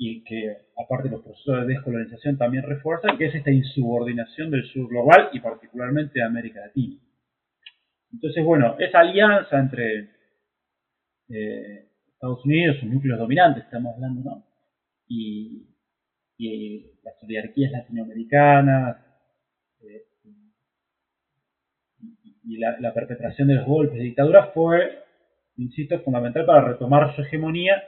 y 0.04 0.24
que 0.24 0.56
aparte 0.76 1.08
los 1.08 1.22
procesos 1.22 1.60
de 1.60 1.74
descolonización 1.74 2.36
también 2.36 2.64
refuerzan, 2.64 3.16
que 3.16 3.26
es 3.26 3.34
esta 3.36 3.52
insubordinación 3.52 4.50
del 4.50 4.64
sur 4.64 4.88
global 4.88 5.30
y 5.32 5.38
particularmente 5.38 6.18
de 6.18 6.24
América 6.24 6.58
Latina. 6.58 6.96
Entonces, 8.12 8.44
bueno, 8.44 8.74
esa 8.80 8.98
alianza 8.98 9.60
entre 9.60 10.10
eh, 11.28 11.86
Estados 12.14 12.44
Unidos, 12.44 12.78
sus 12.80 12.88
núcleos 12.88 13.16
dominantes, 13.16 13.62
estamos 13.62 13.94
hablando, 13.94 14.28
¿no? 14.28 14.44
Y, 15.06 15.68
las 17.04 17.22
oligarquías 17.22 17.70
latinoamericanas, 17.70 18.96
eh, 19.82 20.02
y, 22.42 22.58
la, 22.58 22.76
la, 22.80 22.92
perpetración 22.92 23.46
de 23.46 23.54
los 23.54 23.66
golpes 23.66 23.98
de 23.98 24.04
dictadura 24.04 24.46
fue, 24.46 25.04
insisto, 25.58 26.00
fundamental 26.00 26.44
para 26.44 26.66
retomar 26.66 27.14
su 27.14 27.22
hegemonía 27.22 27.80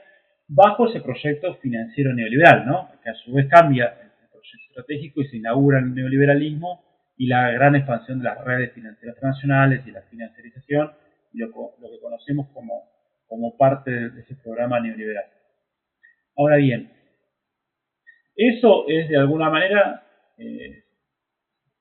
bajo 0.47 0.89
ese 0.89 1.01
proyecto 1.01 1.55
financiero 1.55 2.13
neoliberal, 2.13 2.65
¿no? 2.65 2.89
que 3.03 3.09
a 3.09 3.15
su 3.15 3.33
vez 3.33 3.47
cambia 3.49 3.85
el 3.85 4.29
proyecto 4.29 4.67
estratégico 4.69 5.21
y 5.21 5.27
se 5.27 5.37
inaugura 5.37 5.79
el 5.79 5.93
neoliberalismo 5.93 6.83
y 7.17 7.27
la 7.27 7.51
gran 7.51 7.75
expansión 7.75 8.19
de 8.19 8.25
las 8.25 8.43
redes 8.43 8.73
financieras 8.73 9.17
transnacionales 9.19 9.85
y 9.87 9.91
la 9.91 10.01
financiarización 10.03 10.91
y 11.33 11.39
lo, 11.39 11.47
que 11.47 11.99
conocemos 12.01 12.47
como, 12.53 12.83
como 13.27 13.57
parte 13.57 13.91
de 13.91 14.21
ese 14.21 14.35
programa 14.35 14.79
neoliberal. 14.79 15.25
Ahora 16.37 16.57
bien, 16.57 16.91
eso 18.35 18.85
es 18.87 19.07
de 19.07 19.17
alguna 19.17 19.49
manera, 19.49 20.03
eh, 20.37 20.83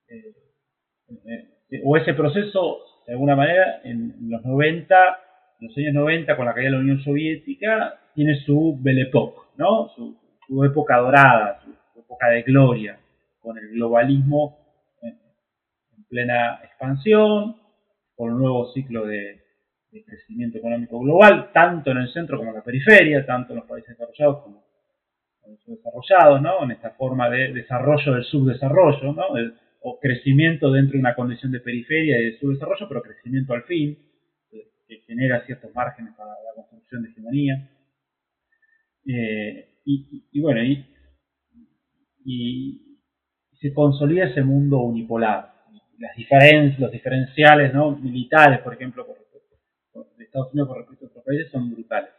eh, 0.08 0.34
eh, 1.70 1.80
o 1.84 1.96
ese 1.96 2.14
proceso 2.14 2.78
de 3.06 3.12
alguna 3.12 3.36
manera 3.36 3.80
en 3.84 4.14
los 4.30 4.44
90, 4.44 4.94
los 5.60 5.76
años 5.76 5.94
90 5.94 6.36
con 6.36 6.46
la 6.46 6.54
caída 6.54 6.70
de 6.70 6.76
la 6.76 6.82
Unión 6.82 7.02
Soviética, 7.02 7.98
tiene 8.14 8.36
su 8.44 8.78
Belle 8.80 9.02
Époque, 9.02 9.40
¿no? 9.56 9.88
Su, 9.88 10.64
época 10.64 10.98
dorada, 10.98 11.60
su, 11.64 12.00
época 12.00 12.28
de 12.28 12.42
gloria, 12.42 12.98
con 13.40 13.58
el 13.58 13.70
globalismo 13.70 14.58
en, 15.02 15.18
plena 16.08 16.60
expansión, 16.62 17.56
con 18.14 18.32
un 18.32 18.38
nuevo 18.38 18.72
ciclo 18.72 19.06
de, 19.06 19.42
crecimiento 20.06 20.58
económico 20.58 20.98
global, 20.98 21.50
tanto 21.52 21.92
en 21.92 21.98
el 21.98 22.12
centro 22.12 22.36
como 22.36 22.50
en 22.50 22.56
la 22.56 22.64
periferia, 22.64 23.24
tanto 23.24 23.52
en 23.52 23.60
los 23.60 23.68
países 23.68 23.90
desarrollados 23.90 24.42
como 24.42 24.64
en 25.44 25.52
los 25.52 25.60
subdesarrollados, 25.62 26.42
¿no? 26.42 26.64
En 26.64 26.72
esta 26.72 26.90
forma 26.90 27.30
de 27.30 27.52
desarrollo 27.52 28.14
del 28.14 28.24
subdesarrollo, 28.24 29.12
¿no? 29.12 29.24
o 29.86 30.00
crecimiento 30.00 30.72
dentro 30.72 30.94
de 30.94 31.00
una 31.00 31.14
condición 31.14 31.52
de 31.52 31.60
periferia 31.60 32.18
y 32.18 32.24
de 32.24 32.38
subdesarrollo, 32.38 32.88
pero 32.88 33.02
crecimiento 33.02 33.52
al 33.52 33.64
fin, 33.64 33.96
que 34.88 35.00
genera 35.06 35.44
ciertos 35.46 35.74
márgenes 35.74 36.14
para 36.14 36.30
la 36.30 36.54
construcción 36.56 37.02
de 37.02 37.10
hegemonía. 37.10 37.70
Eh, 39.06 39.80
y, 39.84 40.40
bueno, 40.40 40.62
y, 42.24 42.80
se 43.60 43.72
consolida 43.72 44.26
ese 44.26 44.42
mundo 44.42 44.78
unipolar. 44.78 45.52
Las 45.98 46.16
diferencias, 46.16 46.80
los 46.80 46.90
diferenciales 46.90 47.72
¿no? 47.72 47.92
militares, 47.96 48.60
por 48.60 48.74
ejemplo, 48.74 49.06
de 50.16 50.24
Estados 50.24 50.52
Unidos 50.52 50.68
con 50.68 50.78
respecto 50.78 51.06
a 51.06 51.08
otros 51.08 51.24
países 51.24 51.50
son 51.50 51.70
brutales. 51.72 52.10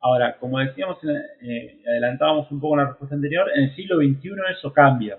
Ahora, 0.00 0.36
como 0.38 0.58
decíamos, 0.58 0.98
eh, 1.02 1.82
adelantábamos 1.88 2.50
un 2.52 2.60
poco 2.60 2.74
en 2.74 2.80
la 2.82 2.88
respuesta 2.88 3.16
anterior, 3.16 3.50
en 3.54 3.64
el 3.64 3.74
siglo 3.74 3.96
XXI 3.96 4.30
eso 4.56 4.72
cambia. 4.72 5.18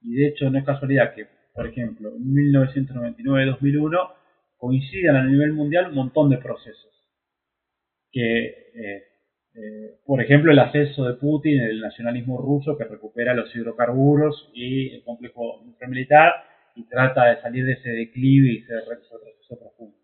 Y 0.00 0.14
de 0.14 0.28
hecho 0.28 0.50
no 0.50 0.58
es 0.58 0.64
casualidad 0.64 1.14
que, 1.14 1.26
por 1.54 1.66
ejemplo, 1.66 2.10
en 2.16 2.34
1999-2001 2.34 4.12
coincidan 4.56 5.16
a 5.16 5.24
nivel 5.24 5.52
mundial 5.52 5.88
un 5.90 5.94
montón 5.94 6.30
de 6.30 6.38
procesos 6.38 6.86
que 8.10 8.46
eh, 8.46 9.02
eh, 9.56 10.00
por 10.04 10.22
ejemplo, 10.22 10.52
el 10.52 10.58
acceso 10.58 11.04
de 11.04 11.14
Putin, 11.14 11.58
el 11.60 11.80
nacionalismo 11.80 12.36
ruso 12.36 12.76
que 12.76 12.84
recupera 12.84 13.32
los 13.32 13.54
hidrocarburos 13.56 14.50
y 14.52 14.94
el 14.94 15.02
complejo 15.02 15.64
militar 15.88 16.34
y 16.74 16.86
trata 16.86 17.24
de 17.24 17.40
salir 17.40 17.64
de 17.64 17.72
ese 17.72 17.88
declive 17.88 18.52
y 18.52 18.58
ese 18.58 18.74
retroceso 18.80 19.58
profundo. 19.58 19.96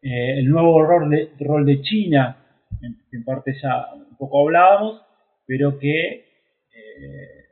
Eh, 0.00 0.38
el 0.38 0.48
nuevo 0.48 0.80
rol 0.84 1.10
de, 1.10 1.80
China, 1.82 2.36
en, 2.80 2.96
en, 3.10 3.24
parte 3.24 3.52
ya 3.60 3.92
un 3.94 4.16
poco 4.16 4.46
hablábamos, 4.46 5.02
pero 5.44 5.76
que 5.80 6.10
eh, 6.12 7.44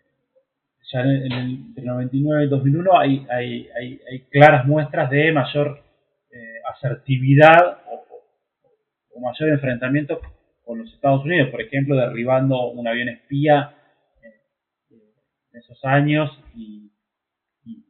ya 0.93 1.01
en, 1.01 1.33
el, 1.33 1.55
entre 1.67 1.85
99 1.85 2.45
y 2.45 2.49
2001 2.49 2.99
hay, 3.01 3.27
hay, 3.31 3.69
hay, 4.09 4.21
claras 4.31 4.65
muestras 4.65 5.11
de 5.11 5.33
mayor 5.33 5.83
asertividad 6.73 7.79
o 9.13 9.21
mayor 9.21 9.51
enfrentamiento 9.51 10.21
con 10.65 10.79
los 10.79 10.93
Estados 10.93 11.25
Unidos, 11.25 11.51
por 11.51 11.61
ejemplo, 11.61 11.97
derribando 11.97 12.71
un 12.71 12.89
avión 12.89 13.09
espía 13.09 13.75
eh, 14.23 15.01
en 15.53 15.59
esos 15.59 15.85
años 15.85 16.31
y, 16.55 16.91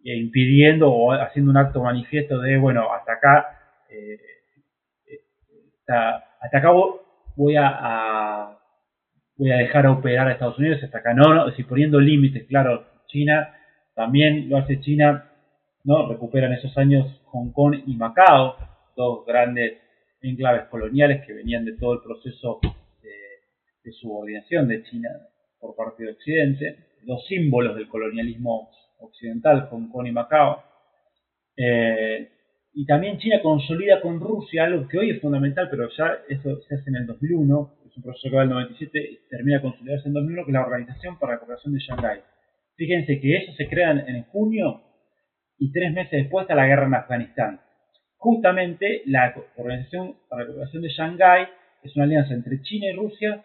e 0.05 0.17
impidiendo 0.17 0.93
o 0.93 1.13
haciendo 1.13 1.51
un 1.51 1.57
acto 1.57 1.83
manifiesto 1.83 2.41
de, 2.41 2.59
bueno, 2.59 2.93
hasta 2.93 3.13
acá, 3.15 3.59
eh, 3.91 4.19
hasta, 5.81 6.59
acá 6.59 6.71
voy 7.37 7.57
a, 7.57 8.59
voy 9.37 9.51
a 9.51 9.57
dejar 9.57 9.87
operar 9.87 10.29
a 10.29 10.33
Estados 10.33 10.59
Unidos, 10.59 10.83
hasta 10.83 10.99
acá 10.99 11.15
no, 11.15 11.35
no, 11.35 11.47
decir, 11.47 11.67
poniendo 11.67 12.01
límites, 12.01 12.47
claro, 12.47 12.87
China, 13.07 13.55
también 13.95 14.49
lo 14.49 14.59
hace 14.59 14.81
China, 14.81 15.31
¿no? 15.85 16.09
Recuperan 16.09 16.53
esos 16.53 16.77
años 16.79 17.21
Hong 17.27 17.53
Kong 17.53 17.75
y 17.87 17.97
Macao, 17.97 18.57
dos 18.97 19.25
grandes 19.27 19.84
enclaves 20.25 20.69
coloniales 20.69 21.25
que 21.27 21.35
venían 21.35 21.65
de 21.65 21.77
todo 21.77 21.95
el 21.95 22.01
proceso 22.01 22.61
de, 22.63 23.93
subordinación 23.93 24.67
de 24.67 24.83
China 24.85 25.11
por 25.61 25.77
parte 25.77 26.05
de 26.05 26.13
Occidente, 26.13 26.79
los 27.05 27.25
símbolos 27.27 27.77
del 27.77 27.87
colonialismo 27.87 28.71
occidental, 28.99 29.69
Hong 29.71 29.91
Kong 29.91 30.07
y 30.07 30.13
Macao. 30.13 30.63
Eh, 31.57 32.29
y 32.73 32.87
también 32.87 33.19
China 33.19 33.41
consolida 33.43 34.01
con 34.01 34.19
Rusia 34.21 34.65
algo 34.65 34.89
que 34.89 34.99
hoy 34.99 35.11
es 35.11 35.21
fundamental, 35.21 35.69
pero 35.71 35.89
ya 35.97 36.19
eso 36.29 36.61
se 36.63 36.75
hace 36.75 36.91
en 36.91 36.97
el 36.97 37.07
2001, 37.07 37.75
es 37.87 37.97
un 37.97 38.03
proceso 38.03 38.31
que 38.31 38.37
va 38.37 38.43
del 38.43 38.51
97 38.51 38.99
y 38.99 39.29
termina 39.29 39.61
consolidándose 39.61 40.09
en 40.09 40.15
2001, 40.15 40.45
que 40.45 40.51
es 40.51 40.55
la 40.55 40.65
Organización 40.65 41.19
para 41.19 41.35
la 41.35 41.39
Cooperación 41.39 41.75
de 41.75 41.81
Shanghái. 41.81 42.21
Fíjense 42.77 43.21
que 43.21 43.37
eso 43.37 43.53
se 43.53 43.69
crea 43.69 43.93
en, 43.93 43.99
en 44.09 44.23
junio 44.25 44.83
y 45.59 45.71
tres 45.71 45.93
meses 45.93 46.23
después 46.23 46.45
está 46.45 46.55
la 46.55 46.67
guerra 46.67 46.87
en 46.87 46.95
Afganistán 46.95 47.61
justamente 48.25 49.03
la 49.05 49.35
Organización 49.57 50.17
para 50.31 50.43
la 50.43 50.47
Cooperación 50.47 50.83
de 50.83 50.89
Shanghái 50.89 51.47
es 51.83 51.95
una 51.95 52.07
alianza 52.07 52.33
entre 52.33 52.63
China 52.63 52.87
y 52.87 52.97
Rusia, 52.97 53.45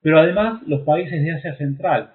pero 0.00 0.18
además 0.20 0.62
los 0.66 0.80
países 0.86 1.22
de 1.22 1.32
Asia 1.32 1.54
Central, 1.56 2.14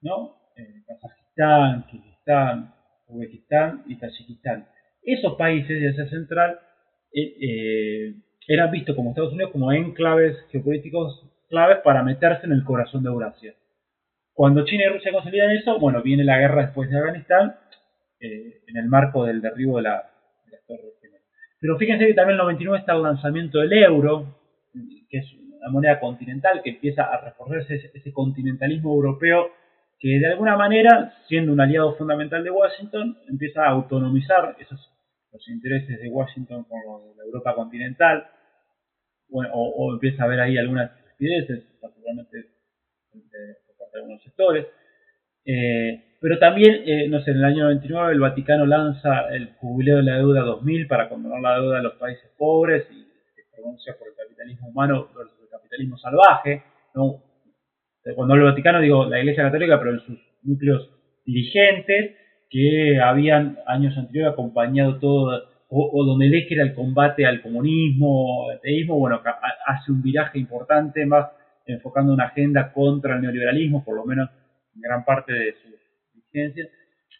¿no? 0.00 0.36
Eh, 0.56 0.82
Kazajistán, 0.86 1.86
Kirguistán, 1.88 2.74
Uzbekistán 3.06 3.82
y 3.86 3.98
Tayikistán. 3.98 4.66
Esos 5.02 5.34
países 5.36 5.78
de 5.78 5.90
Asia 5.90 6.08
Central 6.08 6.58
eh, 7.12 7.36
eh, 7.38 8.14
eran 8.48 8.70
vistos 8.70 8.96
como 8.96 9.10
Estados 9.10 9.34
Unidos 9.34 9.52
como 9.52 9.70
enclaves 9.70 10.38
geopolíticos 10.50 11.22
claves 11.50 11.80
para 11.84 12.02
meterse 12.02 12.46
en 12.46 12.52
el 12.52 12.64
corazón 12.64 13.02
de 13.02 13.10
Eurasia. 13.10 13.54
Cuando 14.32 14.64
China 14.64 14.84
y 14.84 14.94
Rusia 14.94 15.12
consolidan 15.12 15.50
eso, 15.50 15.78
bueno, 15.78 16.00
viene 16.00 16.24
la 16.24 16.38
guerra 16.38 16.62
después 16.62 16.88
de 16.88 16.96
Afganistán, 16.96 17.56
eh, 18.20 18.62
en 18.66 18.76
el 18.78 18.86
marco 18.86 19.26
del 19.26 19.42
derribo 19.42 19.76
de, 19.76 19.82
la, 19.82 20.17
Pero 21.60 21.76
fíjense 21.76 22.06
que 22.06 22.14
también 22.14 22.34
en 22.34 22.40
el 22.40 22.46
99 22.46 22.78
está 22.78 22.92
el 22.92 23.02
lanzamiento 23.02 23.58
del 23.58 23.72
euro, 23.72 24.38
que 25.08 25.18
es 25.18 25.26
una 25.58 25.70
moneda 25.70 25.98
continental 25.98 26.62
que 26.62 26.70
empieza 26.70 27.04
a 27.04 27.20
reforzarse 27.20 27.90
ese, 27.94 28.12
continentalismo 28.12 28.94
europeo 28.94 29.50
que 29.98 30.20
de 30.20 30.26
alguna 30.28 30.56
manera, 30.56 31.12
siendo 31.26 31.52
un 31.52 31.60
aliado 31.60 31.96
fundamental 31.96 32.44
de 32.44 32.52
Washington, 32.52 33.18
empieza 33.28 33.64
a 33.64 33.70
autonomizar 33.70 34.54
esos 34.60 34.92
los 35.32 35.48
intereses 35.48 36.00
de 36.00 36.08
Washington 36.08 36.64
con 36.64 36.80
la 37.16 37.24
Europa 37.24 37.54
continental, 37.54 38.26
bueno, 39.28 39.50
o, 39.52 39.92
empieza 39.92 40.22
a 40.22 40.26
haber 40.26 40.40
ahí 40.40 40.56
algunas 40.56 40.90
estupideces, 41.00 41.64
particularmente 41.80 42.46
por 43.10 43.76
parte 43.76 43.92
de 43.92 44.00
algunos 44.00 44.22
sectores. 44.22 44.66
Eh, 45.50 46.04
pero 46.20 46.38
también, 46.38 46.82
eh, 46.84 47.08
no 47.08 47.22
sé, 47.22 47.30
en 47.30 47.38
el 47.38 47.44
año 47.44 47.64
99 47.64 48.12
el 48.12 48.20
Vaticano 48.20 48.66
lanza 48.66 49.28
el 49.30 49.54
jubileo 49.54 49.96
de 49.96 50.02
la 50.02 50.16
deuda 50.18 50.42
2000 50.42 50.86
para 50.86 51.08
condonar 51.08 51.40
la 51.40 51.54
deuda 51.54 51.76
de 51.78 51.84
los 51.84 51.94
países 51.94 52.30
pobres 52.36 52.86
y 52.90 53.00
se 53.34 53.56
pronuncia 53.56 53.94
por 53.98 54.08
el 54.08 54.14
capitalismo 54.14 54.68
humano 54.68 55.08
versus 55.16 55.40
el 55.40 55.48
capitalismo 55.48 55.96
salvaje. 55.96 56.64
¿no? 56.94 57.22
Cuando 58.14 58.34
hablo 58.34 58.44
del 58.44 58.52
Vaticano 58.52 58.80
digo 58.80 59.06
la 59.06 59.20
Iglesia 59.20 59.44
Católica, 59.44 59.78
pero 59.78 59.92
en 59.92 60.00
sus 60.00 60.18
núcleos 60.42 60.90
dirigentes 61.24 62.16
que 62.50 63.00
habían 63.00 63.58
años 63.66 63.96
anteriores 63.96 64.32
acompañado 64.32 64.98
todo, 64.98 65.44
o, 65.70 66.04
donde 66.04 66.26
el 66.26 66.34
eje 66.34 66.54
era 66.54 66.64
el 66.64 66.74
combate 66.74 67.24
al 67.24 67.40
comunismo, 67.40 68.50
al 68.50 68.56
ateísmo, 68.56 68.98
bueno, 68.98 69.20
hace 69.66 69.92
un 69.92 70.02
viraje 70.02 70.38
importante, 70.38 71.06
más 71.06 71.28
enfocando 71.66 72.12
una 72.12 72.24
agenda 72.24 72.72
contra 72.72 73.16
el 73.16 73.22
neoliberalismo, 73.22 73.84
por 73.84 73.96
lo 73.96 74.04
menos 74.04 74.30
en 74.30 74.47
gran 74.80 75.04
parte 75.04 75.32
de 75.32 75.54
sus 75.54 75.74
vigencias. 76.14 76.68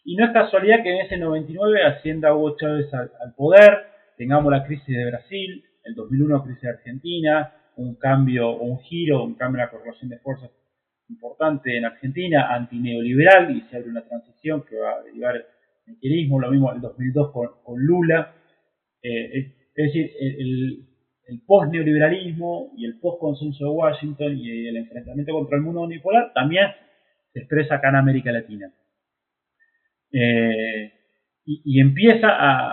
Y 0.05 0.15
no 0.15 0.25
es 0.25 0.31
casualidad 0.31 0.81
que 0.81 0.91
en 0.91 1.05
ese 1.05 1.17
99 1.17 1.83
Hacienda 1.85 2.33
Hugo 2.33 2.55
Chávez 2.57 2.93
al, 2.93 3.33
poder, 3.35 3.87
tengamos 4.17 4.51
la 4.51 4.65
crisis 4.65 4.87
de 4.87 5.05
Brasil, 5.05 5.63
el 5.83 5.95
2001 5.95 6.43
crisis 6.43 6.61
de 6.61 6.69
Argentina, 6.69 7.53
un 7.75 7.95
cambio, 7.95 8.57
un 8.57 8.79
giro, 8.79 9.23
un 9.23 9.35
cambio 9.35 9.61
en 9.61 9.65
la 9.65 9.71
correlación 9.71 10.09
de 10.09 10.19
fuerzas 10.19 10.51
importante 11.09 11.75
en 11.75 11.85
Argentina, 11.85 12.53
antineoliberal, 12.53 13.55
y 13.55 13.61
se 13.61 13.77
abre 13.77 13.89
una 13.89 14.07
transición 14.07 14.63
que 14.63 14.77
va 14.77 14.91
a 14.91 15.03
derivar 15.03 15.35
en 15.87 15.95
kirchnerismo, 15.99 16.39
lo 16.39 16.51
mismo 16.51 16.71
el 16.71 16.81
2002 16.81 17.31
con, 17.31 17.79
Lula. 17.83 18.35
Eh, 19.01 19.39
es, 19.39 19.85
decir, 19.85 20.11
el, 20.19 20.85
el 21.29 21.41
post-neoliberalismo 21.45 22.73
y 22.75 22.85
el 22.85 22.99
post-consenso 22.99 23.65
de 23.65 23.71
Washington 23.71 24.37
y 24.37 24.67
el 24.67 24.77
enfrentamiento 24.77 25.33
contra 25.33 25.57
el 25.57 25.63
mundo 25.63 25.81
unipolar 25.81 26.33
también 26.33 26.67
se 27.33 27.39
expresa 27.39 27.75
acá 27.75 27.89
en 27.89 27.95
América 27.95 28.31
Latina. 28.31 28.71
Eh, 30.11 30.93
y, 31.45 31.79
empieza 31.79 32.27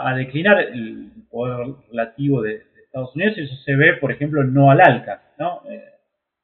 a, 0.06 0.14
declinar 0.14 0.60
el 0.60 1.10
poder 1.30 1.76
relativo 1.88 2.42
de, 2.42 2.62
Estados 2.84 3.14
Unidos 3.14 3.34
y 3.36 3.42
eso 3.42 3.54
se 3.56 3.74
ve, 3.74 3.94
por 4.00 4.10
ejemplo, 4.10 4.42
no 4.44 4.70
al 4.70 4.80
ALCA, 4.80 5.22
¿no? 5.38 5.62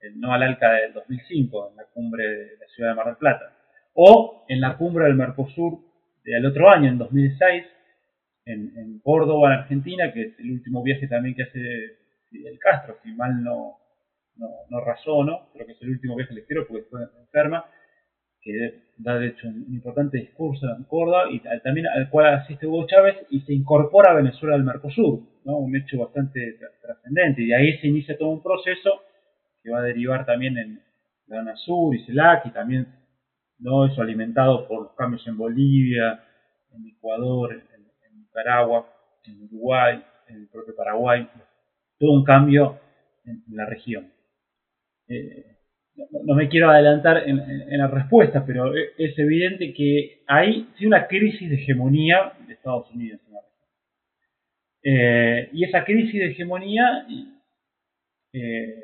El 0.01 0.21
no 0.21 0.35
al 0.35 0.43
ALCA 0.43 0.71
del 0.73 0.93
2005, 0.93 1.71
en 1.71 1.77
la 1.77 1.85
cumbre 1.95 2.27
de 2.27 2.57
la 2.59 2.67
ciudad 2.75 2.91
de 2.91 2.97
Mar 2.97 3.07
del 3.07 3.17
Plata, 3.17 3.53
o 3.95 4.45
en 4.49 4.61
la 4.61 4.77
cumbre 4.77 5.07
del 5.07 5.15
Mercosur 5.15 5.79
del 6.25 6.45
otro 6.45 6.69
año, 6.69 6.89
en 6.89 6.99
2006, 6.99 7.65
en, 8.45 9.01
Córdoba, 9.03 9.53
en 9.53 9.61
Argentina, 9.61 10.13
que 10.13 10.23
es 10.23 10.39
el 10.41 10.51
último 10.51 10.83
viaje 10.83 11.07
también 11.09 11.35
que 11.35 11.45
hace 11.45 11.99
Fidel 12.29 12.59
Castro, 12.59 12.97
si 13.03 13.13
mal 13.13 13.43
no, 13.43 13.79
no, 14.37 14.49
no 14.69 14.81
razono, 14.81 15.49
creo 15.53 15.67
que 15.67 15.73
es 15.73 15.83
el 15.83 15.91
último 15.91 16.17
viaje 16.17 16.35
al 16.35 16.45
quiero 16.45 16.67
porque 16.67 16.83
después 16.83 17.09
enferma, 17.19 17.65
que 18.43 18.83
da 18.99 19.19
de 19.19 19.29
hecho 19.29 19.49
un 19.49 19.67
importante 19.73 20.19
discurso 20.19 20.67
en 20.77 20.85
Córdoba 20.85 21.25
y 21.31 21.41
también 21.61 21.87
al 21.87 22.11
cual 22.11 22.35
asiste 22.35 22.67
Hugo 22.67 22.87
Chávez 22.87 23.17
y 23.31 23.41
se 23.43 23.55
incorpora 23.55 24.11
a 24.13 24.17
Venezuela 24.17 24.57
al 24.57 24.65
Mercosur, 24.65 25.21
¿no? 25.45 25.59
un 25.59 25.75
hecho 25.77 25.99
bastante 25.99 26.59
trascendente 26.83 27.43
y 27.43 27.47
de 27.47 27.57
ahí 27.57 27.79
se 27.79 27.87
inicia 27.87 28.19
todo 28.19 28.31
un 28.31 28.43
proceso 28.43 29.03
que 29.63 29.71
va 29.71 29.79
a 29.79 29.83
derivar 29.83 30.27
también 30.27 30.59
en 30.59 30.83
la 31.29 31.41
UNASUR 31.41 31.95
y 31.95 32.05
CELAC 32.05 32.47
y 32.47 32.51
también 32.51 32.87
¿no? 33.59 33.87
eso 33.87 34.03
alimentado 34.03 34.67
por 34.67 34.83
los 34.83 34.93
cambios 34.95 35.27
en 35.29 35.39
Bolivia, 35.39 36.25
en 36.73 36.87
Ecuador, 36.87 37.53
en, 37.53 37.73
Nicaragua, 38.19 38.89
en 39.25 39.43
Uruguay, 39.45 40.03
en 40.29 40.37
el 40.37 40.49
propio 40.49 40.75
Paraguay, 40.75 41.29
todo 41.99 42.13
un 42.13 42.25
cambio 42.25 42.81
en, 43.25 43.43
la 43.55 43.67
región. 43.67 44.11
Eh, 45.07 45.52
no, 45.97 46.35
me 46.35 46.49
quiero 46.49 46.71
adelantar 46.71 47.29
en, 47.29 47.79
la 47.79 47.87
respuesta, 47.89 48.45
pero 48.47 48.75
e, 48.75 48.93
es 48.99 49.19
evidente 49.19 49.73
que 49.75 50.23
hay 50.27 50.69
una 50.85 51.07
crisis 51.07 51.51
de 51.51 51.57
hegemonía 51.57 52.33
de 52.47 52.55
Estados 52.55 52.91
Unidos 52.93 53.21
en 53.27 53.33
la. 53.33 53.41
Eh, 54.85 55.51
y 55.53 55.65
esa 55.65 55.85
crisis 55.85 56.15
de 56.15 56.27
hegemonía 56.31 57.07
eh, 58.33 58.75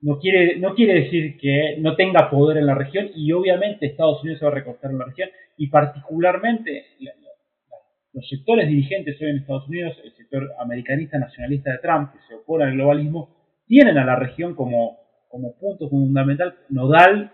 no 0.00 0.18
quiere, 0.18 0.58
no 0.58 0.74
quiere 0.74 1.02
decir 1.02 1.38
que 1.38 1.76
no 1.78 1.96
tenga 1.96 2.30
poder 2.30 2.58
en 2.58 2.66
la 2.66 2.74
región 2.74 3.10
y 3.14 3.32
obviamente 3.32 3.86
Estados 3.86 4.22
Unidos 4.22 4.38
se 4.38 4.44
va 4.44 4.52
a 4.52 4.54
recostar 4.54 4.90
en 4.90 4.98
la 4.98 5.06
región 5.06 5.30
y 5.56 5.68
particularmente 5.68 6.86
los 8.12 8.28
sectores 8.28 8.68
dirigentes 8.68 9.20
hoy 9.20 9.30
en 9.30 9.38
Estados 9.38 9.68
Unidos, 9.68 9.96
el 10.04 10.12
sector 10.12 10.50
americanista 10.60 11.18
nacionalista 11.18 11.72
de 11.72 11.78
Trump 11.78 12.12
que 12.12 12.18
se 12.28 12.34
opone 12.34 12.64
al 12.64 12.72
globalismo, 12.72 13.37
tienen 13.68 13.98
a 13.98 14.04
la 14.04 14.16
región 14.16 14.54
como, 14.54 14.98
como 15.28 15.56
punto 15.58 15.88
fundamental, 15.88 16.56
nodal, 16.70 17.30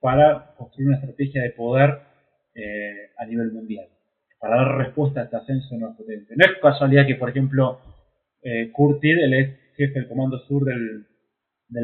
para 0.00 0.54
construir 0.56 0.88
una 0.88 0.98
estrategia 0.98 1.42
de 1.42 1.50
poder 1.50 1.98
eh, 2.54 3.10
a 3.16 3.26
nivel 3.26 3.50
mundial, 3.52 3.86
para 4.38 4.56
dar 4.56 4.78
respuesta 4.78 5.20
a 5.20 5.24
este 5.24 5.36
ascenso 5.36 5.76
no 5.76 5.96
potente. 5.96 6.34
No 6.36 6.44
es 6.44 6.60
casualidad 6.60 7.06
que, 7.06 7.16
por 7.16 7.30
ejemplo, 7.30 7.80
eh, 8.42 8.70
el 9.02 9.34
ex 9.34 9.58
jefe 9.76 9.94
del 9.94 10.08
Comando 10.08 10.38
Sur 10.40 10.64
del, 10.64 11.06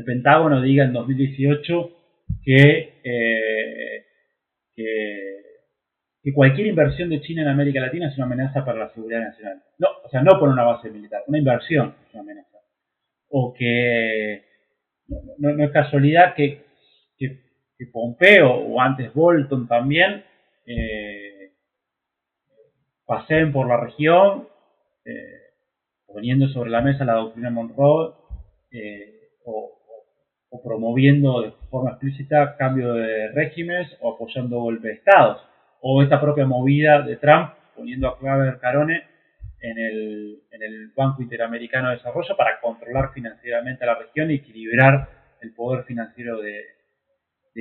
Pentágono 0.04 0.60
diga 0.62 0.84
en 0.84 0.92
2018 0.92 1.90
que, 2.42 3.00
eh, 3.04 4.04
que, 4.74 6.32
cualquier 6.34 6.68
inversión 6.68 7.10
de 7.10 7.20
China 7.20 7.42
en 7.42 7.48
América 7.48 7.80
Latina 7.80 8.08
es 8.08 8.16
una 8.16 8.26
amenaza 8.26 8.64
para 8.64 8.78
la 8.78 8.94
seguridad 8.94 9.20
nacional. 9.20 9.62
No, 9.78 9.88
o 10.04 10.08
sea, 10.08 10.22
no 10.22 10.38
por 10.38 10.48
una 10.48 10.64
base 10.64 10.90
militar, 10.90 11.22
una 11.26 11.38
inversión 11.38 11.94
es 12.06 12.14
una 12.14 12.22
amenaza. 12.22 12.53
O 13.36 13.52
que 13.52 14.44
no, 15.38 15.64
es 15.64 15.72
casualidad 15.72 16.34
que, 16.36 16.62
que, 17.18 17.42
Pompeo 17.92 18.50
o 18.50 18.80
antes 18.80 19.12
Bolton 19.12 19.66
también 19.66 20.24
eh, 20.64 21.50
paseen 23.04 23.52
por 23.52 23.66
la 23.66 23.76
región 23.76 24.48
eh, 25.04 25.50
poniendo 26.06 26.46
sobre 26.48 26.70
la 26.70 26.80
mesa 26.80 27.04
la 27.04 27.14
doctrina 27.14 27.50
Monroe 27.50 28.14
eh, 28.70 29.30
o, 29.44 29.72
promoviendo 30.62 31.42
de 31.42 31.50
forma 31.68 31.90
explícita 31.90 32.56
cambio 32.56 32.94
de 32.94 33.32
regímenes 33.32 33.98
o 34.00 34.14
apoyando 34.14 34.60
golpes 34.60 34.84
de 34.84 34.92
estados. 34.92 35.42
O 35.80 36.02
esta 36.04 36.20
propia 36.20 36.46
movida 36.46 37.02
de 37.02 37.16
Trump 37.16 37.50
poniendo 37.74 38.06
a 38.06 38.16
Claver 38.16 38.60
Carone 38.60 39.13
en 39.70 39.78
el, 40.62 40.92
Banco 40.94 41.22
Interamericano 41.22 41.88
de 41.90 41.96
Desarrollo 41.96 42.36
para 42.36 42.60
controlar 42.60 43.12
financieramente 43.12 43.84
la 43.84 43.96
región 43.96 44.30
y 44.30 44.34
equilibrar 44.34 45.08
el 45.40 45.52
poder 45.54 45.84
financiero 45.84 46.40
de, 46.40 46.62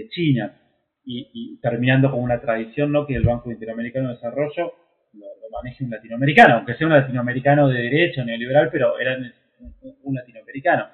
China. 0.10 0.60
Y, 1.06 1.60
terminando 1.62 2.10
con 2.12 2.22
una 2.22 2.40
tradición 2.40 2.92
¿no? 2.92 3.06
que 3.06 3.16
el 3.16 3.24
Banco 3.24 3.52
Interamericano 3.52 4.10
de 4.10 4.16
Desarrollo 4.16 4.74
lo, 5.14 5.28
maneje 5.52 5.84
un 5.84 5.92
latinoamericano, 5.92 6.56
aunque 6.56 6.76
sea 6.76 6.88
un 6.88 6.94
latinoamericano 6.94 7.70
de 7.70 7.82
derecho, 7.82 8.24
neoliberal, 8.24 8.70
pero 8.72 8.98
era 9.00 9.18
un 10.04 10.16
latinoamericano. 10.16 10.88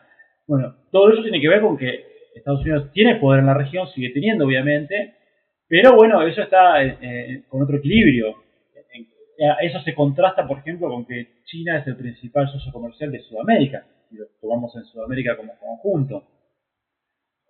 Bueno, 0.48 0.76
todo 0.92 1.14
eso 1.14 1.22
tiene 1.22 1.40
que 1.40 1.48
ver 1.48 1.62
con 1.62 1.78
que 1.78 2.06
Estados 2.36 2.62
Unidos 2.62 2.92
tiene 2.92 3.16
poder 3.16 3.42
en 3.42 3.46
la 3.46 3.54
región, 3.54 3.88
sigue 3.88 4.10
teniendo 4.10 4.46
obviamente, 4.46 5.16
pero 5.68 5.96
bueno, 5.96 6.26
eso 6.28 6.42
está 6.42 6.84
eh, 6.84 6.98
eh, 7.02 7.44
con 7.48 7.62
otro 7.62 7.78
equilibrio. 7.78 8.36
Eso 9.62 9.80
se 9.82 9.96
contrasta, 9.96 10.46
por 10.46 10.60
ejemplo, 10.60 10.90
con 10.90 11.06
que 11.06 11.44
China 11.46 11.78
es 11.78 11.88
el 11.88 11.96
principal 11.96 12.52
socio 12.52 12.74
comercial 12.74 13.12
de 13.12 13.22
Sudamérica, 13.22 13.86
si 14.10 14.18
lo 14.18 14.26
tomamos 14.42 14.76
en 14.76 14.84
Sudamérica 14.86 15.38
como 15.38 15.58
conjunto. 15.58 16.24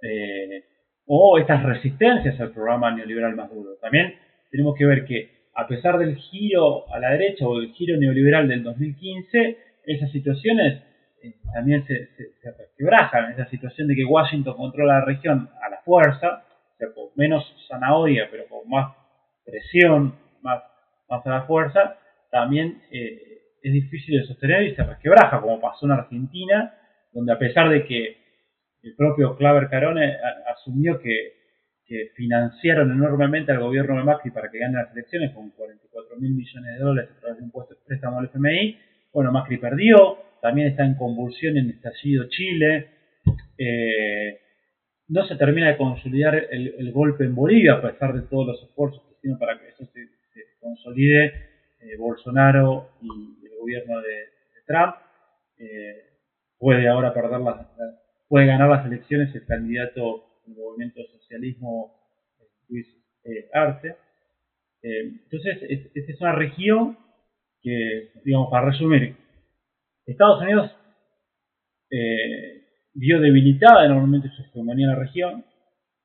Eh, 0.01 0.63
o 1.07 1.39
estas 1.39 1.63
resistencias 1.63 2.39
al 2.39 2.51
programa 2.51 2.91
neoliberal 2.91 3.35
más 3.35 3.49
duro. 3.49 3.77
También 3.81 4.13
tenemos 4.51 4.75
que 4.77 4.85
ver 4.85 5.05
que 5.05 5.49
a 5.55 5.67
pesar 5.67 5.97
del 5.97 6.15
giro 6.15 6.91
a 6.93 6.99
la 6.99 7.11
derecha 7.11 7.47
o 7.47 7.59
del 7.59 7.73
giro 7.73 7.97
neoliberal 7.97 8.47
del 8.47 8.63
2015, 8.63 9.57
esas 9.85 10.11
situaciones 10.11 10.83
eh, 11.23 11.33
también 11.53 11.85
se, 11.87 12.07
se, 12.15 12.29
esa 12.77 13.49
situación 13.49 13.87
de 13.87 13.95
que 13.95 14.05
Washington 14.05 14.55
controla 14.55 14.99
la 14.99 15.05
región 15.05 15.49
a 15.61 15.69
la 15.69 15.81
fuerza, 15.83 16.45
o 16.73 16.77
sea, 16.77 16.93
con 16.93 17.05
menos 17.15 17.43
zanahoria, 17.67 18.27
pero 18.29 18.45
con 18.47 18.69
más 18.69 18.95
presión 19.43 20.15
más, 20.41 20.61
más 21.09 21.25
a 21.25 21.29
la 21.29 21.41
fuerza, 21.43 21.97
también 22.31 22.81
eh, 22.91 23.29
es 23.61 23.73
difícil 23.73 24.19
de 24.19 24.27
sostener 24.27 24.63
y 24.63 24.75
se 24.75 24.83
resquebraja, 24.83 25.41
como 25.41 25.59
pasó 25.59 25.85
en 25.85 25.93
Argentina, 25.93 26.73
donde 27.11 27.33
a 27.33 27.39
pesar 27.39 27.69
de 27.69 27.85
que 27.85 28.17
el 28.83 28.95
propio 28.95 29.35
Claver 29.35 29.69
Carone 29.69 30.15
asumió 30.47 30.99
que, 30.99 31.37
financiaron 32.15 32.91
enormemente 32.91 33.51
al 33.51 33.61
gobierno 33.61 33.97
de 33.97 34.03
Macri 34.03 34.29
para 34.29 34.51
que 34.51 34.59
gane 34.59 34.75
las 34.75 34.91
elecciones 34.91 35.33
con 35.33 35.49
44 35.49 36.17
mil 36.17 36.35
millones 36.35 36.77
de 36.77 36.85
dólares 36.85 37.09
a 37.17 37.19
través 37.19 37.39
de 37.39 37.43
un 37.45 37.49
puesto 37.49 37.73
de 37.73 37.79
préstamo 37.83 38.19
al 38.19 38.25
FMI, 38.25 38.77
bueno, 39.11 39.31
Macri 39.31 39.57
perdió, 39.57 40.19
también 40.39 40.67
está 40.67 40.85
en 40.85 40.93
convulsión 40.93 41.57
en 41.57 41.71
estallido 41.71 42.29
Chile, 42.29 42.89
eh, 43.57 44.39
no 45.07 45.25
se 45.25 45.35
termina 45.35 45.69
de 45.69 45.77
consolidar 45.77 46.35
el, 46.51 46.91
golpe 46.91 47.23
en 47.23 47.33
Bolivia 47.33 47.73
a 47.73 47.81
pesar 47.81 48.13
de 48.13 48.21
todos 48.27 48.45
los 48.45 48.63
esfuerzos 48.69 49.01
que 49.01 49.15
hicieron 49.15 49.39
para 49.39 49.59
que 49.59 49.69
eso 49.69 49.83
se, 49.85 50.01
consolide 50.59 51.25
eh, 51.81 51.97
Bolsonaro 51.97 52.91
y 53.01 53.45
el 53.45 53.57
gobierno 53.59 53.99
de, 54.01 54.29
Trump. 54.65 54.95
Eh, 55.57 56.03
puede 56.57 56.87
ahora 56.87 57.13
perder 57.13 57.39
las, 57.41 57.67
puede 58.27 58.45
ganar 58.45 58.69
las 58.69 58.85
elecciones 58.85 59.33
el 59.33 59.45
candidato 59.45 60.41
del 60.45 60.57
movimiento 60.57 61.01
socialismo 61.11 61.95
Luis 62.67 62.87
Arce. 63.53 63.95
entonces, 64.81 65.57
esta 65.93 66.11
es 66.11 66.21
una 66.21 66.33
región 66.33 66.97
que, 67.61 68.11
digamos, 68.23 68.49
para 68.49 68.69
resumir, 68.69 69.15
Estados 70.05 70.41
Unidos 70.41 70.71
eh, 71.91 72.63
vio 72.93 73.19
debilitada 73.19 73.85
enormemente 73.85 74.29
su 74.29 74.41
hegemonía 74.41 74.85
en 74.85 74.91
la 74.93 74.99
región, 74.99 75.45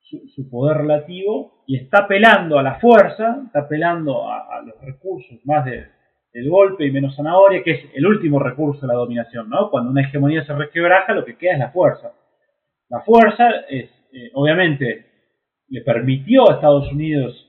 su, 0.05 0.49
poder 0.49 0.77
relativo, 0.77 1.63
y 1.65 1.77
está 1.77 2.03
apelando 2.03 2.59
a 2.59 2.63
la 2.63 2.79
fuerza, 2.79 3.41
está 3.45 3.61
apelando 3.61 4.29
a, 4.29 4.61
los 4.65 4.79
recursos 4.81 5.39
más 5.45 5.65
del 5.65 6.49
golpe 6.49 6.85
y 6.85 6.91
menos 6.91 7.15
zanahoria, 7.15 7.63
que 7.63 7.71
es 7.71 7.85
el 7.93 8.05
último 8.05 8.39
recurso 8.39 8.81
de 8.81 8.87
la 8.87 8.99
dominación, 8.99 9.49
¿no? 9.49 9.69
Cuando 9.69 9.91
una 9.91 10.01
hegemonía 10.01 10.45
se 10.45 10.53
resquebraja, 10.53 11.13
lo 11.13 11.25
que 11.25 11.37
queda 11.37 11.53
es 11.53 11.59
la 11.59 11.71
fuerza. 11.71 12.13
La 12.89 13.01
fuerza, 13.01 13.49
es, 13.69 13.89
eh, 14.13 14.31
obviamente, 14.33 15.05
le 15.69 15.81
permitió 15.81 16.49
a 16.49 16.55
Estados 16.55 16.91
Unidos 16.91 17.41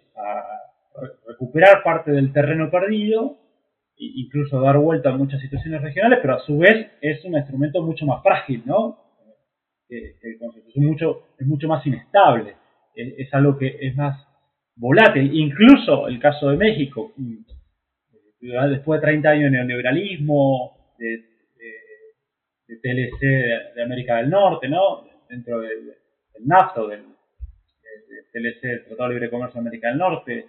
recuperar 1.26 1.82
parte 1.82 2.10
del 2.10 2.32
terreno 2.32 2.70
perdido, 2.70 3.36
incluso 3.98 4.60
dar 4.60 4.78
vuelta 4.78 5.10
a 5.10 5.16
muchas 5.16 5.40
situaciones 5.40 5.82
regionales, 5.82 6.18
pero 6.22 6.34
a 6.34 6.40
su 6.40 6.58
vez 6.58 6.90
es 7.00 7.24
un 7.24 7.36
instrumento 7.36 7.82
mucho 7.82 8.06
más 8.06 8.22
frágil, 8.22 8.62
¿no? 8.64 9.05
Eh, 9.88 10.16
el 10.22 10.38
es 10.68 10.76
mucho, 10.76 11.28
es 11.38 11.46
mucho 11.46 11.68
más 11.68 11.86
inestable, 11.86 12.56
es, 12.94 13.32
algo 13.32 13.56
que 13.56 13.76
es 13.80 13.94
más 13.94 14.26
volátil, 14.74 15.30
incluso 15.32 16.08
el 16.08 16.18
caso 16.18 16.50
de 16.50 16.56
México, 16.56 17.12
mm, 17.16 17.36
después 18.70 19.00
de 19.00 19.06
30 19.06 19.28
años 19.28 19.52
de 19.52 19.58
neoliberalismo, 19.58 20.94
de, 20.98 21.24
TLC 22.82 23.20
de, 23.74 23.82
América 23.82 24.16
del 24.16 24.30
Norte, 24.30 24.68
¿no? 24.68 25.06
Dentro 25.28 25.60
del, 25.60 25.94
NAFTA 26.44 26.82
del, 26.88 27.04
TLC, 28.32 28.64
el 28.64 28.84
Tratado 28.86 29.08
de 29.08 29.14
Libre 29.14 29.30
Comercio 29.30 29.60
de 29.60 29.68
América 29.68 29.88
del 29.88 29.98
Norte, 29.98 30.46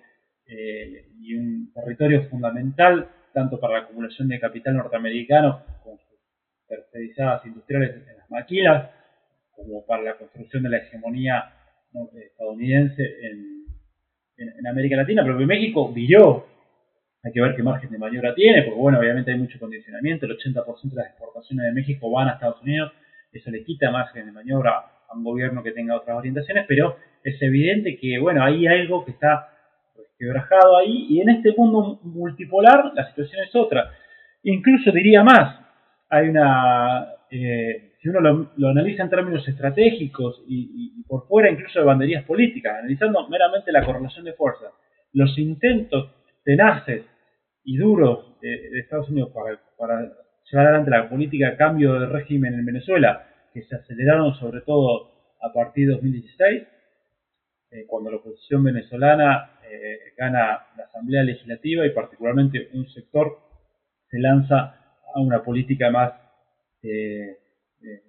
eh, 0.47 1.05
y 1.21 1.35
un 1.35 1.71
territorio 1.73 2.23
fundamental 2.29 3.09
tanto 3.33 3.59
para 3.59 3.73
la 3.73 3.79
acumulación 3.85 4.27
de 4.29 4.39
capital 4.39 4.75
norteamericano 4.75 5.63
con 5.83 5.97
sus 5.97 6.19
tercerizadas 6.67 7.45
industriales 7.45 7.95
en 8.07 8.17
las 8.17 8.29
maquilas, 8.31 8.96
como 9.57 9.85
para 9.85 10.03
la 10.03 10.17
construcción 10.17 10.63
de 10.63 10.69
la 10.69 10.77
hegemonía 10.77 11.51
estadounidense 12.13 13.03
en, 13.23 13.57
América 14.69 14.97
Latina, 14.97 15.23
pero 15.23 15.39
México 15.39 15.91
vio, 15.91 16.45
hay 17.23 17.31
que 17.31 17.41
ver 17.41 17.55
qué 17.55 17.63
margen 17.63 17.89
de 17.89 17.97
maniobra 17.97 18.35
tiene, 18.35 18.61
porque 18.63 18.79
bueno, 18.79 18.99
obviamente 18.99 19.31
hay 19.31 19.39
mucho 19.39 19.57
condicionamiento, 19.59 20.27
el 20.27 20.37
80% 20.37 20.89
de 20.89 20.95
las 20.95 21.07
exportaciones 21.07 21.65
de 21.65 21.71
México 21.71 22.11
van 22.11 22.27
a 22.27 22.33
Estados 22.33 22.61
Unidos, 22.61 22.91
eso 23.31 23.49
le 23.49 23.63
quita 23.63 23.89
margen 23.89 24.27
de 24.27 24.31
maniobra 24.31 24.71
a 25.09 25.15
un 25.15 25.23
gobierno 25.23 25.63
que 25.63 25.71
tenga 25.71 25.95
otras 25.95 26.17
orientaciones, 26.17 26.65
pero 26.67 26.97
es 27.23 27.41
evidente 27.41 27.97
que, 27.97 28.19
bueno, 28.19 28.43
hay 28.43 28.67
algo 28.67 29.05
que 29.05 29.11
está 29.11 29.49
quebrajado 30.19 30.77
ahí, 30.77 31.07
y 31.09 31.21
en 31.21 31.29
este 31.29 31.53
mundo 31.57 31.99
multipolar 32.03 32.91
la 32.93 33.07
situación 33.09 33.43
es 33.43 33.55
otra. 33.55 33.91
Incluso 34.43 34.91
diría 34.91 35.23
más, 35.23 35.59
hay 36.09 36.27
una, 36.29 37.07
eh, 37.31 37.86
si 37.99 38.09
uno 38.09 38.19
lo, 38.19 38.69
analiza 38.69 39.03
en 39.03 39.09
términos 39.09 39.47
estratégicos 39.47 40.43
y, 40.47 41.03
por 41.07 41.27
fuera 41.27 41.49
incluso 41.49 41.79
de 41.79 41.85
banderías 41.85 42.25
políticas, 42.25 42.77
analizando 42.79 43.27
meramente 43.27 43.71
la 43.71 43.85
correlación 43.85 44.25
de 44.25 44.33
fuerzas, 44.33 44.71
los 45.13 45.37
intentos 45.37 46.11
tenaces 46.43 47.05
y 47.63 47.77
duros 47.77 48.39
de, 48.41 48.79
Estados 48.79 49.09
Unidos 49.09 49.31
para, 49.33 49.59
para 49.77 50.01
llevar 50.49 50.67
adelante 50.67 50.91
la 50.91 51.09
política 51.09 51.51
de 51.51 51.57
cambio 51.57 51.99
de 51.99 52.07
régimen 52.07 52.53
en 52.53 52.65
Venezuela, 52.65 53.27
que 53.53 53.63
se 53.63 53.75
aceleraron 53.75 54.35
sobre 54.35 54.61
todo 54.61 55.11
a 55.41 55.53
partir 55.53 55.87
de 55.87 55.93
2016, 55.93 56.63
eh, 57.71 57.85
cuando 57.87 58.11
la 58.11 58.17
oposición 58.17 58.63
venezolana 58.63 59.59
eh, 59.69 60.13
gana 60.17 60.67
la 60.77 60.83
Asamblea 60.85 61.23
Legislativa 61.23 61.85
y 61.85 61.89
particularmente 61.91 62.69
un 62.73 62.87
sector 62.89 63.39
se 64.09 64.19
lanza 64.19 64.95
a 65.13 65.19
una 65.19 65.43
política 65.43 65.89
más 65.91 66.13
eh, 66.83 67.37
de, 67.79 68.01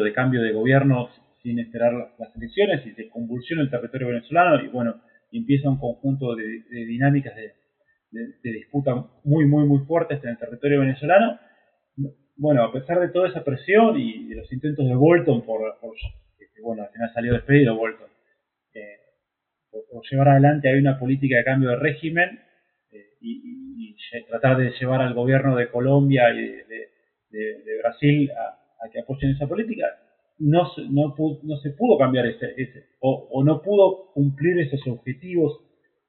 de 0.00 0.12
cambio 0.12 0.42
de 0.42 0.52
gobierno 0.52 1.08
sin 1.42 1.58
esperar 1.58 1.92
las 2.18 2.36
elecciones 2.36 2.86
y 2.86 2.92
se 2.92 3.08
convulsiona 3.08 3.62
el 3.62 3.70
territorio 3.70 4.08
venezolano 4.08 4.62
y 4.62 4.68
bueno, 4.68 5.00
empieza 5.32 5.70
un 5.70 5.78
conjunto 5.78 6.34
de, 6.34 6.62
dinámicas 6.70 7.34
de, 7.36 7.54
disputa 8.42 8.94
muy, 9.24 9.46
muy, 9.46 9.66
muy 9.66 9.84
fuertes 9.86 10.22
en 10.24 10.30
el 10.30 10.38
territorio 10.38 10.80
venezolano. 10.80 11.38
Bueno, 12.36 12.64
a 12.64 12.72
pesar 12.72 12.98
de 13.00 13.08
toda 13.08 13.28
esa 13.28 13.44
presión 13.44 13.98
y 13.98 14.26
de 14.28 14.36
los 14.36 14.52
intentos 14.52 14.86
de 14.86 14.94
Bolton 14.94 15.44
por, 15.44 15.60
bueno, 16.62 16.82
al 16.82 16.90
final 16.90 17.12
salió 17.14 17.32
despedido 17.34 17.76
Bolton, 17.76 18.08
eh, 18.74 18.96
por, 19.70 20.02
llevar 20.10 20.30
adelante 20.30 20.68
hay 20.68 20.78
una 20.78 20.98
política 20.98 21.36
de 21.36 21.44
cambio 21.44 21.70
de 21.70 21.76
régimen 21.76 22.40
eh, 22.92 23.04
y, 23.20 23.96
tratar 24.28 24.56
de 24.56 24.72
llevar 24.72 25.02
al 25.02 25.14
gobierno 25.14 25.56
de 25.56 25.68
Colombia 25.68 26.32
y 26.32 26.46
de, 26.46 26.89
Brasil 27.82 28.30
a, 28.32 28.88
que 28.90 29.00
apoyen 29.00 29.32
esa 29.32 29.46
política, 29.46 29.86
no, 30.38 30.70
no, 30.90 31.14
no 31.42 31.56
se 31.58 31.70
pudo 31.70 31.98
cambiar 31.98 32.26
ese, 32.26 32.54
ese 32.56 32.86
o, 33.00 33.42
no 33.44 33.62
pudo 33.62 34.12
cumplir 34.12 34.58
esos 34.58 34.86
objetivos 34.88 35.60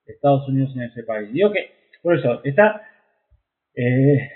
de 0.06 0.14
Estados 0.14 0.48
Unidos 0.48 0.72
en 0.76 0.84
ese 0.84 1.04
país. 1.04 1.32
Digo 1.32 1.52
que, 1.52 1.72
por 2.02 2.18
eso, 2.18 2.42
está... 2.44 2.82
Eh, 3.76 4.30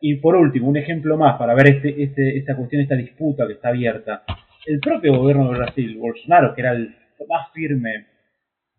y 0.00 0.14
por 0.16 0.36
último, 0.36 0.68
un 0.68 0.76
ejemplo 0.76 1.16
más 1.18 1.38
para 1.38 1.54
ver 1.54 1.68
este, 1.68 2.02
este, 2.02 2.38
esta 2.38 2.56
cuestión, 2.56 2.82
esta 2.82 2.94
disputa 2.94 3.46
que 3.46 3.54
está 3.54 3.68
abierta. 3.68 4.24
El 4.64 4.80
propio 4.80 5.18
gobierno 5.18 5.50
de 5.52 5.58
Brasil, 5.58 5.98
Bolsonaro, 5.98 6.54
que 6.54 6.62
era 6.62 6.72
el 6.72 6.94
más 7.28 7.52
firme 7.52 8.06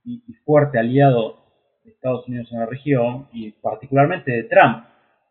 y, 0.04 0.22
fuerte 0.46 0.80
aliado 0.80 1.44
de 1.84 1.92
Estados 1.92 2.28
Unidos 2.28 2.52
en 2.52 2.60
la 2.60 2.66
región 2.66 3.28
y 3.34 3.52
particularmente 3.52 4.32
de 4.32 4.44
Trump. 4.44 4.86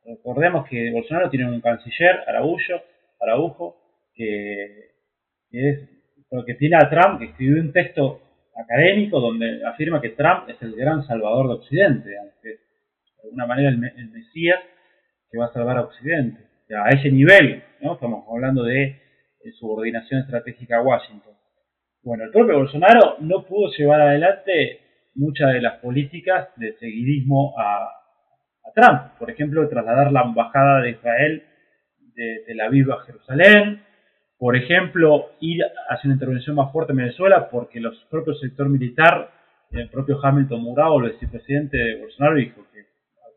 Recordemos 0.07 0.69
que 0.69 0.91
Bolsonaro 0.93 1.29
tiene 1.31 1.51
un 1.51 1.61
canciller, 1.61 2.21
Araujo, 2.27 2.59
Araujo 3.21 3.77
que, 4.15 4.93
es 5.51 5.89
que 6.47 6.55
tiene 6.55 6.77
a 6.77 6.89
Trump, 6.89 7.19
que 7.19 7.27
escribió 7.27 7.61
un 7.61 7.73
texto 7.73 8.21
académico 8.55 9.21
donde 9.21 9.65
afirma 9.67 10.01
que 10.01 10.11
Trump 10.11 10.49
es 10.49 10.61
el 10.63 10.75
gran 10.77 11.05
salvador 11.07 11.49
de 11.49 11.55
Occidente, 11.55 12.11
que 12.43 12.49
de 12.49 12.59
alguna 13.25 13.47
manera 13.47 13.69
el, 13.69 13.79
Mesías 13.79 14.61
que 15.31 15.39
va 15.39 15.47
a 15.47 15.53
salvar 15.53 15.79
a 15.79 15.83
Occidente. 15.83 16.41
a 16.71 16.89
ese 16.91 17.11
nivel, 17.11 17.63
¿no? 17.81 17.95
estamos 17.95 18.25
hablando 18.31 18.63
de 18.63 19.01
subordinación 19.59 20.21
estratégica 20.21 20.79
a 20.79 20.83
Washington. 20.83 21.35
Bueno, 22.03 22.25
el 22.25 22.31
propio 22.31 22.59
Bolsonaro 22.59 23.17
no 23.21 23.45
pudo 23.45 23.71
llevar 23.73 24.01
adelante 24.01 24.81
muchas 25.15 25.53
de 25.53 25.61
las 25.61 25.79
políticas 25.81 26.49
de 26.57 26.77
seguidismo 26.79 27.55
a, 27.59 27.91
Trump. 28.77 29.19
Por 29.19 29.31
ejemplo, 29.31 29.67
trasladar 29.69 30.13
la 30.13 30.21
embajada 30.21 30.83
de 30.83 30.91
Israel 30.91 31.43
de 32.15 32.43
Tel 32.47 32.61
Aviv 32.61 32.93
a 32.93 33.03
Jerusalén. 33.05 33.83
Por 34.39 34.55
ejemplo, 34.55 35.31
ir 35.41 35.65
hacia 35.89 36.09
una 36.09 36.15
intervención 36.17 36.57
más 36.57 36.71
fuerte 36.73 36.93
en 36.93 36.99
Venezuela 36.99 37.49
porque 37.51 37.81
los 37.81 37.97
propios 38.11 38.39
sector 38.39 38.69
militar, 38.69 39.31
el 39.71 39.89
propio 39.89 40.21
Hamilton 40.23 40.61
Murao, 40.61 41.01
el 41.01 41.13
vicepresidente 41.13 41.79
de 41.79 42.01
Bolsonaro, 42.01 42.37
dijo 42.37 42.67
que 42.71 42.85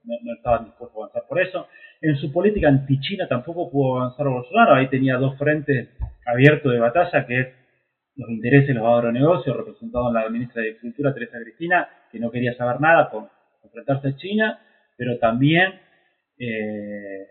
no, 0.03 0.15
no 0.23 0.33
estaban 0.33 0.65
dispuestos 0.65 0.97
a 0.97 0.99
avanzar 1.03 1.23
por 1.29 1.41
eso. 1.41 1.67
En 2.01 2.17
su 2.17 2.33
política 2.33 2.67
anti-China 2.67 3.27
tampoco 3.29 3.71
pudo 3.71 4.01
avanzar 4.01 4.27
Bolsonaro. 4.27 4.75
Ahí 4.75 4.89
tenía 4.89 5.15
dos 5.15 5.37
frentes 5.37 5.89
abiertos 6.25 6.73
de 6.73 6.79
batalla, 6.79 7.25
que 7.25 7.39
es 7.39 7.47
los 8.17 8.29
intereses 8.29 8.67
de 8.67 8.73
los 8.73 8.85
agronegocios, 8.85 9.55
representados 9.55 10.09
en 10.09 10.13
la 10.15 10.29
ministra 10.29 10.61
de 10.61 10.71
Agricultura, 10.71 11.13
Teresa 11.13 11.37
Cristina, 11.41 11.87
que 12.11 12.19
no 12.19 12.29
quería 12.29 12.53
saber 12.55 12.81
nada 12.81 13.09
con 13.09 13.29
enfrentarse 13.63 14.09
a 14.09 14.15
China, 14.17 14.59
pero 14.99 15.17
también 15.17 15.71
eh, 16.37 17.25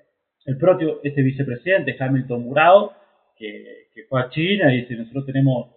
el 0.47 0.57
propio 0.57 1.01
este 1.05 1.23
vicepresidente, 1.23 1.95
Hamilton 2.01 2.43
Murado, 2.43 2.95
que, 3.37 3.85
fue 4.09 4.23
a 4.23 4.31
China 4.31 4.73
y 4.73 4.83
dice, 4.83 4.95
nosotros 4.97 5.27
tenemos 5.27 5.71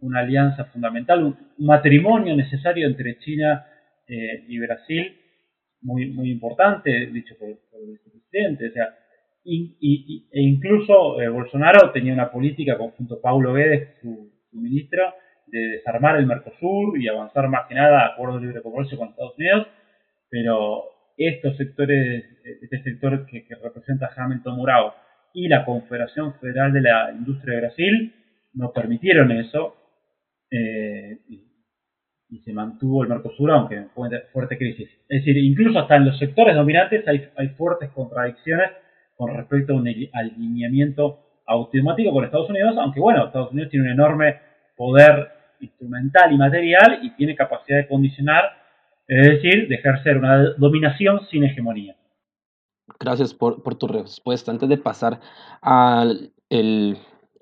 una 0.00 0.20
alianza 0.20 0.66
fundamental, 0.66 1.24
un, 1.24 1.36
matrimonio 1.58 2.36
necesario 2.36 2.86
entre 2.86 3.18
China 3.20 3.64
eh, 4.06 4.44
y 4.48 4.58
Brasil, 4.58 5.16
muy, 5.80 6.10
muy 6.10 6.30
importante, 6.30 7.06
dicho 7.06 7.36
por, 7.38 7.48
el 7.48 7.92
vicepresidente. 7.92 8.68
O 8.68 8.72
sea, 8.72 8.94
y, 9.44 10.28
e 10.30 10.42
incluso 10.42 11.22
eh, 11.22 11.28
Bolsonaro 11.28 11.90
tenía 11.92 12.12
una 12.12 12.30
política 12.30 12.76
conjunto 12.76 13.14
a 13.14 13.22
Paulo 13.22 13.54
Guedes, 13.54 13.96
su, 14.02 14.30
su 14.50 14.56
ministro, 14.58 15.14
de 15.46 15.58
desarmar 15.58 16.16
el 16.16 16.26
Mercosur 16.26 17.00
y 17.00 17.08
avanzar 17.08 17.48
más 17.48 17.66
que 17.66 17.74
nada 17.76 18.02
a 18.02 18.06
acuerdos 18.08 18.42
de 18.42 18.48
libre 18.48 18.62
comercio 18.62 18.98
con 18.98 19.08
Estados 19.08 19.38
Unidos, 19.38 19.68
pero 20.28 20.97
estos 21.26 21.56
sectores, 21.56 22.24
este 22.62 22.82
sector 22.82 23.26
que, 23.26 23.44
representa 23.62 24.10
Hamilton 24.16 24.56
Murao 24.56 24.94
y 25.34 25.48
la 25.48 25.64
Confederación 25.64 26.34
Federal 26.34 26.72
de 26.72 26.80
la 26.80 27.12
Industria 27.12 27.54
de 27.54 27.60
Brasil 27.60 28.14
no 28.54 28.72
permitieron 28.72 29.30
eso 29.32 29.76
eh, 30.50 31.18
y, 31.28 31.44
se 32.44 32.52
mantuvo 32.52 33.02
el 33.02 33.08
Mercosur 33.08 33.50
aunque 33.50 33.86
fue 33.94 34.10
fuerte 34.32 34.58
crisis. 34.58 34.88
Es 35.08 35.24
decir, 35.24 35.36
incluso 35.38 35.78
hasta 35.78 35.96
en 35.96 36.04
los 36.04 36.18
sectores 36.18 36.54
dominantes 36.54 37.06
hay, 37.08 37.28
hay 37.36 37.48
fuertes 37.48 37.90
contradicciones 37.90 38.70
con 39.16 39.34
respecto 39.34 39.72
a 39.72 39.76
un 39.76 39.88
alineamiento 40.12 41.42
automático 41.46 42.12
con 42.12 42.24
Estados 42.24 42.50
Unidos, 42.50 42.76
aunque 42.78 43.00
bueno, 43.00 43.26
Estados 43.26 43.50
Unidos 43.52 43.70
tiene 43.70 43.86
un 43.86 43.92
enorme 43.92 44.36
poder 44.76 45.28
instrumental 45.60 46.32
y 46.32 46.36
material 46.36 47.00
y 47.02 47.10
tiene 47.16 47.34
capacidad 47.34 47.78
de 47.78 47.88
condicionar, 47.88 48.44
es 49.08 49.26
decir, 49.26 49.68
de 49.68 49.74
ejercer 49.74 50.18
una 50.18 50.54
dominación 50.58 51.20
sin 51.30 51.44
hegemonía. 51.44 51.96
Gracias 53.00 53.34
por, 53.34 53.62
tu 53.76 53.86
respuesta. 53.86 54.50
Antes 54.50 54.68
de 54.68 54.76
pasar 54.76 55.20
al 55.62 56.32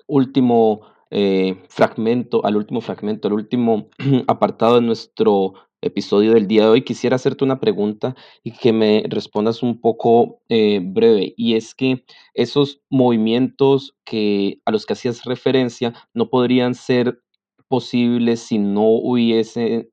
último 0.07 0.81
eh, 1.11 1.57
fragmento, 1.69 2.45
al 2.45 2.55
último 2.57 2.81
fragmento, 2.81 3.27
al 3.27 3.33
último 3.33 3.89
apartado 4.27 4.75
de 4.75 4.81
nuestro 4.81 5.53
episodio 5.81 6.33
del 6.33 6.47
día 6.47 6.63
de 6.63 6.69
hoy, 6.69 6.81
quisiera 6.83 7.17
hacerte 7.17 7.43
una 7.43 7.59
pregunta 7.59 8.15
y 8.43 8.51
que 8.51 8.73
me 8.73 9.03
respondas 9.07 9.61
un 9.61 9.79
poco 9.79 10.41
eh, 10.49 10.79
breve. 10.83 11.33
Y 11.37 11.55
es 11.55 11.75
que 11.75 12.03
esos 12.33 12.81
movimientos 12.89 13.95
que, 14.05 14.61
a 14.65 14.71
los 14.71 14.85
que 14.85 14.93
hacías 14.93 15.25
referencia 15.25 15.93
no 16.13 16.29
podrían 16.29 16.75
ser 16.75 17.21
posibles 17.67 18.39
si 18.41 18.57
no 18.57 18.87
hubiese, 18.87 19.89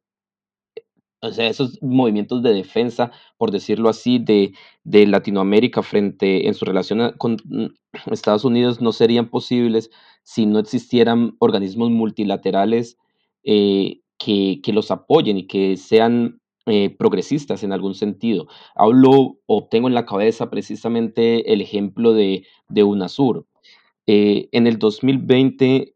o 1.25 1.33
sea, 1.33 1.49
esos 1.49 1.79
movimientos 1.83 2.43
de 2.43 2.53
defensa, 2.53 3.11
por 3.37 3.51
decirlo 3.51 3.89
así, 3.89 4.19
de, 4.19 4.53
de 4.85 5.07
Latinoamérica 5.07 5.83
frente 5.83 6.47
en 6.47 6.55
su 6.55 6.65
relación 6.65 7.15
con 7.19 7.39
mm, 7.45 7.67
Estados 8.13 8.45
Unidos 8.45 8.81
no 8.81 8.93
serían 8.93 9.31
posibles 9.31 9.91
si 10.23 10.47
no 10.47 10.59
existieran 10.59 11.37
organismos 11.39 11.91
multilaterales 11.91 12.99
eh, 13.43 14.01
que, 14.19 14.61
que, 14.63 14.73
los 14.73 14.91
apoyen 14.91 15.39
y 15.39 15.47
que 15.47 15.77
sean 15.77 16.41
eh, 16.67 16.95
progresistas 16.97 17.63
en 17.63 17.73
algún 17.73 17.95
sentido. 17.95 18.47
Hablo 18.75 19.39
o 19.47 19.69
tengo 19.71 19.89
en 19.89 19.95
la 19.95 20.07
cabeza 20.07 20.51
precisamente 20.51 21.53
el 21.53 21.61
ejemplo 21.61 22.15
de, 22.15 22.47
de 22.69 22.85
UNASUR. 22.85 23.47
Eh, 24.07 24.49
en 24.53 24.67
el 24.67 24.79
2020, 24.79 25.95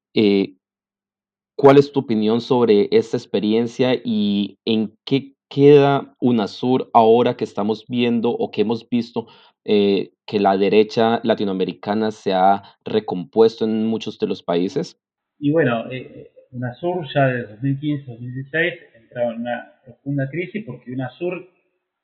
¿Cuál 1.61 1.77
es 1.77 1.91
tu 1.91 1.99
opinión 1.99 2.41
sobre 2.41 2.87
esta 2.93 3.17
experiencia 3.17 3.93
y 4.05 4.61
en 4.65 4.97
qué 5.05 5.35
queda 5.51 6.15
UNASUR 6.21 6.89
ahora 6.95 7.37
que 7.37 7.43
estamos 7.43 7.85
viendo 7.89 8.31
o 8.31 8.53
que 8.53 8.61
hemos 8.61 8.89
visto 8.89 9.27
eh, 9.65 10.13
que 10.25 10.39
la 10.39 10.57
derecha 10.57 11.21
latinoamericana 11.25 12.13
se 12.13 12.33
ha 12.33 12.63
recompuesto 12.85 13.65
en 13.65 13.87
muchos 13.87 14.21
de 14.21 14.29
los 14.29 14.41
países? 14.41 15.01
Y 15.41 15.51
bueno, 15.51 15.91
eh, 15.91 16.31
UNASUR 16.53 17.13
ya 17.13 17.27
desde 17.27 17.59
2015-2016 17.59 18.79
entraba 18.95 19.33
en 19.33 19.41
una 19.41 19.81
profunda 19.85 20.31
crisis 20.31 20.63
porque 20.65 20.93
UNASUR 20.93 21.45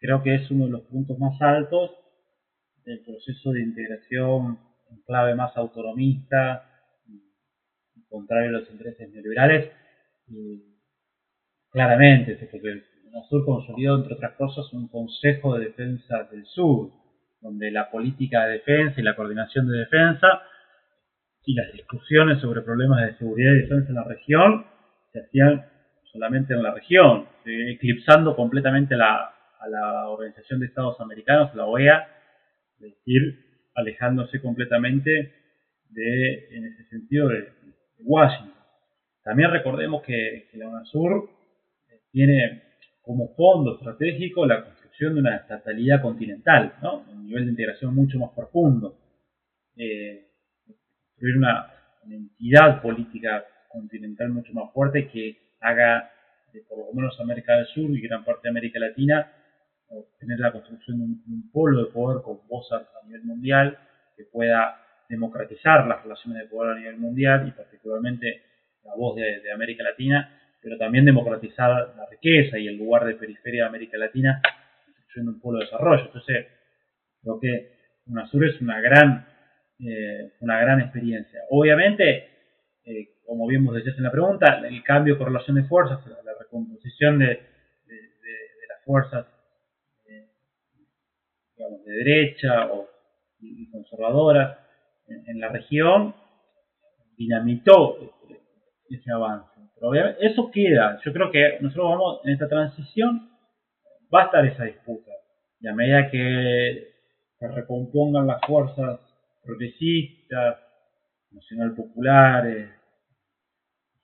creo 0.01 0.21
que 0.25 0.35
es 0.35 0.51
uno 0.51 0.65
de 0.65 0.73
los 0.73 0.83
puntos 0.83 1.17
más 1.21 1.41
altos 1.41 1.93
del 2.85 3.05
proceso 3.05 3.53
de 3.53 3.63
integración 3.63 4.59
en 4.91 5.01
clave 5.07 5.37
más 5.37 5.57
autonomista, 5.57 6.74
contrario 8.15 8.51
a 8.51 8.61
los 8.61 8.71
intereses 8.71 9.11
neoliberales, 9.11 9.73
claramente, 11.71 12.49
porque 12.51 12.83
UNASUR 13.07 13.45
consolidó, 13.45 13.97
entre 13.97 14.15
otras 14.15 14.35
cosas, 14.37 14.73
un 14.73 14.89
Consejo 14.89 15.59
de 15.59 15.67
Defensa 15.67 16.29
del 16.31 16.47
Sur, 16.47 16.91
donde 17.41 17.71
la 17.71 17.91
política 17.91 18.47
de 18.47 18.53
defensa 18.55 19.01
y 19.01 19.05
la 19.05 19.17
coordinación 19.17 19.69
de 19.69 19.79
defensa 19.79 20.43
y 21.45 21.55
las 21.55 21.73
discusiones 21.73 22.41
sobre 22.41 22.63
problemas 22.63 23.05
de 23.05 23.19
seguridad 23.19 23.53
y 23.53 23.63
defensa 23.63 23.89
en 23.89 23.95
la 23.97 24.05
región 24.05 24.67
se 25.13 25.21
hacían 25.21 25.67
solamente 26.13 26.55
en 26.55 26.63
la 26.63 26.73
región, 26.73 27.27
eclipsando 27.45 28.37
completamente 28.37 28.95
a 28.95 29.69
la 29.69 30.09
Organización 30.09 30.61
de 30.61 30.67
Estados 30.67 31.01
Americanos, 31.01 31.55
la 31.55 31.67
OEA, 31.67 32.09
es 32.77 32.93
decir, 32.93 33.23
alejándose 33.75 34.41
completamente 34.41 35.35
de, 35.91 36.57
en 36.57 36.67
ese 36.67 36.85
sentido, 36.89 37.29
de, 37.29 37.64
Washington. 38.05 38.55
También 39.23 39.51
recordemos 39.51 40.03
que, 40.03 40.49
la 40.55 40.69
UNASUR 40.69 41.31
eh, 41.89 42.01
tiene 42.11 42.63
como 43.03 43.35
fondo 43.35 43.77
estratégico 43.77 44.47
la 44.47 44.65
construcción 44.65 45.15
de 45.15 45.21
una 45.21 45.37
estatalidad 45.37 46.01
continental, 46.01 46.75
un 47.11 47.27
nivel 47.27 47.45
de 47.45 47.51
integración 47.51 47.95
mucho 47.95 48.19
más 48.19 48.31
profundo, 48.31 48.97
eh, 49.77 50.29
construir 50.67 51.39
una, 51.39 51.71
entidad 52.07 52.83
política 52.83 53.47
continental 53.67 54.29
mucho 54.29 54.53
más 54.53 54.71
fuerte 54.75 55.09
que 55.09 55.55
haga 55.61 56.11
de 56.53 56.61
por 56.69 56.77
lo 56.77 56.93
menos 56.93 57.19
América 57.19 57.57
del 57.57 57.67
Sur 57.69 57.91
y 57.91 58.01
gran 58.03 58.23
parte 58.27 58.43
de 58.45 58.51
América 58.51 58.79
Latina 58.79 59.33
tener 60.19 60.39
la 60.39 60.53
construcción 60.53 60.99
de 60.99 61.05
un, 61.05 61.51
polo 61.51 61.85
de 61.85 61.93
poder 61.93 62.23
con 62.23 62.47
voz 62.49 62.71
a 62.73 63.07
nivel 63.07 63.25
mundial 63.25 63.79
que 64.17 64.25
pueda 64.25 64.84
democratizar 65.09 65.87
las 65.87 66.03
relaciones 66.03 66.43
de 66.43 66.49
poder 66.49 66.73
a 66.73 66.79
nivel 66.79 66.97
mundial 66.97 67.47
y 67.49 67.53
particularmente 67.53 68.43
la 68.85 68.95
voz 68.95 69.17
de, 69.17 69.51
América 69.53 69.83
Latina, 69.83 70.41
pero 70.61 70.77
también 70.77 71.05
democratizar 71.05 71.95
la 71.97 72.07
riqueza 72.11 72.59
y 72.59 72.67
el 72.67 72.77
lugar 72.77 73.05
de 73.05 73.15
periferia 73.15 73.63
de 73.63 73.69
América 73.69 73.99
Latina, 73.99 74.41
construyendo 74.95 75.33
un 75.33 75.41
polo 75.41 75.59
de 75.59 75.65
desarrollo. 75.67 76.07
Entonces, 76.07 76.47
creo 77.23 77.41
que 77.41 77.73
UNASUR 78.07 78.47
es 78.47 78.61
una 78.61 78.81
gran, 78.81 79.27
eh, 79.81 80.33
una 80.41 80.61
gran 80.61 80.81
experiencia. 80.81 81.41
Obviamente, 81.51 82.29
eh, 82.85 83.09
como 83.27 83.47
vimos 83.47 83.75
desde 83.75 83.97
en 83.97 84.03
la 84.03 84.11
pregunta, 84.11 84.61
el 84.67 84.83
cambio 84.83 85.15
de 85.15 85.19
correlación 85.19 85.57
de 85.57 85.65
fuerzas, 85.65 86.05
la, 86.07 86.33
recomposición 86.39 87.19
de, 87.19 87.41
las 88.69 88.85
fuerzas 88.85 89.27
eh, 90.07 90.29
digamos, 91.57 91.85
de 91.85 91.93
derecha 91.93 92.67
o 92.73 92.95
y 93.41 93.71
conservadoras, 93.71 94.59
en, 95.07 95.41
la 95.41 95.49
región 95.49 96.15
dinamitó 97.17 97.99
ese 98.89 99.13
avance. 99.13 99.51
Pero 99.75 99.95
eso 100.21 100.51
queda. 100.51 101.01
Yo 101.05 101.13
creo 101.13 101.31
que 101.31 101.59
nosotros 101.61 101.91
vamos 101.91 102.21
en 102.25 102.33
esta 102.33 102.49
transición, 102.49 103.31
va 104.15 104.23
a 104.23 104.25
estar 104.27 104.47
esa 104.47 104.65
disputa. 104.65 105.11
Y 105.61 105.69
a 105.69 105.75
medida 105.75 106.11
que 106.11 106.95
se 107.39 107.49
recompongan 107.49 108.27
las 108.27 108.41
fuerzas 108.47 109.01
progresistas, 109.43 110.59
nacional 111.31 111.75
populares, 111.75 112.71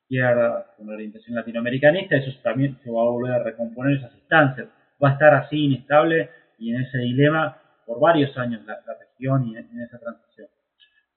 izquierdas, 0.02 0.66
con 0.76 0.88
orientación 0.90 1.36
latinoamericanista, 1.36 2.16
eso 2.16 2.30
también 2.42 2.78
se 2.82 2.90
va 2.90 3.02
a 3.02 3.04
volver 3.04 3.32
a 3.32 3.42
recomponer 3.44 3.98
esas 3.98 4.14
instancias. 4.14 4.68
Va 5.02 5.10
a 5.10 5.12
estar 5.12 5.34
así 5.34 5.66
inestable 5.66 6.30
y 6.58 6.74
en 6.74 6.82
ese 6.82 6.98
dilema 6.98 7.56
por 7.86 8.00
varios 8.00 8.36
años 8.36 8.64
la, 8.66 8.78
región 8.98 9.46
y 9.46 9.56
en 9.56 9.80
esa 9.80 9.98
transición 9.98 10.48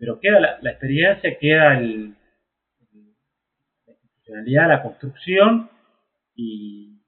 pero 0.04 0.20
queda 0.20 0.60
la, 0.62 0.70
experiencia, 0.70 1.38
queda 1.40 1.78
el, 1.80 2.10
la 3.86 3.94
institucionalidad, 3.94 4.68
la 4.68 4.84
construcción 4.84 5.70
y, 6.36 7.00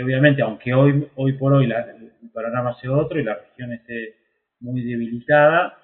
obviamente, 0.00 0.40
aunque 0.42 0.72
hoy, 0.72 1.08
hoy 1.16 1.32
por 1.32 1.54
hoy 1.54 1.64
el 1.64 2.30
panorama 2.32 2.78
sea 2.80 2.92
otro 2.92 3.18
y 3.18 3.24
la 3.24 3.34
región 3.34 3.72
esté 3.72 4.14
muy 4.60 4.82
debilitada, 4.82 5.76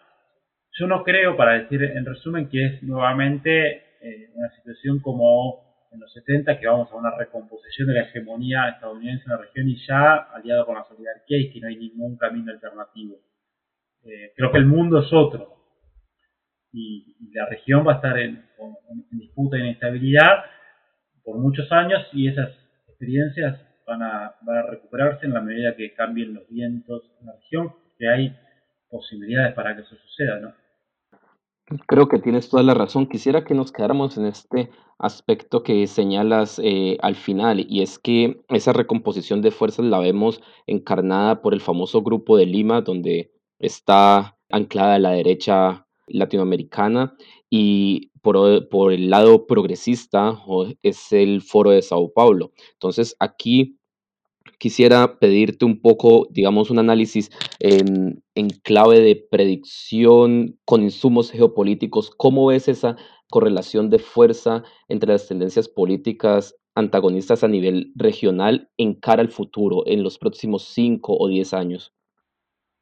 yo 0.78 0.86
no 0.86 1.02
creo, 1.02 1.36
para 1.36 1.58
decir 1.58 1.82
en 1.82 2.06
resumen, 2.06 2.48
que 2.48 2.66
es 2.66 2.82
nuevamente 2.84 3.82
eh, 4.00 4.30
una 4.34 4.50
situación 4.50 5.00
como 5.00 5.88
en 5.90 5.98
los 5.98 6.12
70, 6.12 6.60
que 6.60 6.68
vamos 6.68 6.88
a 6.92 6.94
una 6.94 7.16
recomposición 7.18 7.88
de 7.88 7.94
la 7.94 8.02
hegemonía 8.02 8.68
estadounidense 8.68 9.24
en 9.26 9.32
la 9.32 9.38
región 9.38 9.68
y 9.68 9.76
ya 9.88 10.14
aliado 10.34 10.66
con 10.66 10.76
la 10.76 10.84
solidaridad 10.84 11.24
y 11.26 11.50
que 11.50 11.60
no 11.60 11.66
hay 11.66 11.76
ningún 11.78 12.16
camino 12.16 12.52
alternativo. 12.52 13.16
Eh, 14.04 14.32
creo 14.36 14.52
que 14.52 14.58
el 14.58 14.66
mundo 14.66 15.00
es 15.00 15.12
otro 15.12 15.53
y, 16.74 17.14
la 17.32 17.46
región 17.46 17.86
va 17.86 17.92
a 17.92 17.96
estar 17.96 18.18
en, 18.18 18.44
disputa 19.10 19.56
e 19.56 19.60
inestabilidad 19.60 20.44
por 21.24 21.38
muchos 21.38 21.70
años 21.72 22.06
y 22.12 22.28
esas 22.28 22.50
experiencias 22.88 23.60
van 23.86 24.02
a, 24.02 24.34
van 24.42 24.56
a 24.58 24.70
recuperarse 24.70 25.26
en 25.26 25.34
la 25.34 25.40
medida 25.40 25.74
que 25.76 25.94
cambien 25.94 26.34
los 26.34 26.48
vientos 26.48 27.02
en 27.20 27.26
la 27.26 27.32
región, 27.34 27.72
que 27.98 28.08
hay 28.08 28.36
posibilidades 28.88 29.54
para 29.54 29.74
que 29.74 29.82
eso 29.82 29.96
suceda, 29.96 30.40
¿no? 30.40 30.54
Creo 31.86 32.08
que 32.08 32.18
tienes 32.18 32.50
toda 32.50 32.62
la 32.62 32.74
razón. 32.74 33.08
Quisiera 33.08 33.44
que 33.44 33.54
nos 33.54 33.72
quedáramos 33.72 34.18
en 34.18 34.26
este 34.26 34.70
aspecto 34.98 35.62
que 35.62 35.86
señalas 35.86 36.60
eh, 36.62 36.98
al 37.00 37.14
final, 37.14 37.64
y 37.66 37.80
es 37.80 37.98
que 37.98 38.44
esa 38.50 38.74
recomposición 38.74 39.40
de 39.40 39.50
fuerzas 39.50 39.86
la 39.86 39.98
vemos 39.98 40.42
encarnada 40.66 41.40
por 41.40 41.54
el 41.54 41.62
famoso 41.62 42.02
Grupo 42.02 42.36
de 42.36 42.46
Lima, 42.46 42.82
donde 42.82 43.32
está 43.58 44.36
anclada 44.50 44.98
la 44.98 45.12
derecha 45.12 45.83
latinoamericana, 46.06 47.14
y 47.50 48.10
por, 48.22 48.68
por 48.68 48.92
el 48.92 49.10
lado 49.10 49.46
progresista 49.46 50.38
es 50.82 51.12
el 51.12 51.42
Foro 51.42 51.70
de 51.70 51.82
Sao 51.82 52.12
Paulo. 52.12 52.52
Entonces, 52.72 53.16
aquí 53.20 53.78
quisiera 54.58 55.18
pedirte 55.18 55.64
un 55.64 55.80
poco, 55.80 56.26
digamos, 56.30 56.70
un 56.70 56.78
análisis 56.78 57.30
en, 57.60 58.22
clave 58.62 59.00
de 59.00 59.16
predicción 59.30 60.58
con 60.64 60.82
insumos 60.82 61.30
geopolíticos. 61.30 62.10
¿Cómo 62.10 62.46
ves 62.46 62.68
esa 62.68 62.96
correlación 63.30 63.90
de 63.90 63.98
fuerza 63.98 64.62
entre 64.88 65.12
las 65.12 65.28
tendencias 65.28 65.68
políticas 65.68 66.56
antagonistas 66.74 67.44
a 67.44 67.48
nivel 67.48 67.92
regional 67.94 68.68
en 68.76 68.94
cara 68.94 69.22
al 69.22 69.28
futuro, 69.28 69.84
en 69.86 70.02
los 70.02 70.18
próximos 70.18 70.64
5 70.64 71.16
o 71.18 71.28
10 71.28 71.54
años? 71.54 71.92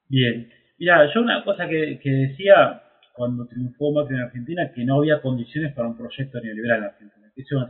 Bien, 0.09 0.51
mira, 0.79 1.13
yo 1.13 1.21
una 1.21 1.45
cosa 1.45 1.69
que, 1.69 1.99
decía 2.03 2.82
cuando 3.13 3.47
triunfó 3.47 3.93
Macri 3.93 4.17
en 4.17 4.23
Argentina, 4.23 4.73
que 4.73 4.85
no 4.85 4.99
había 4.99 5.21
condiciones 5.21 5.75
para 5.75 5.89
un 5.89 5.97
proyecto 5.97 6.41
neoliberal 6.41 6.79
en 6.79 6.85
Argentina, 6.85 7.33
eso 7.37 7.67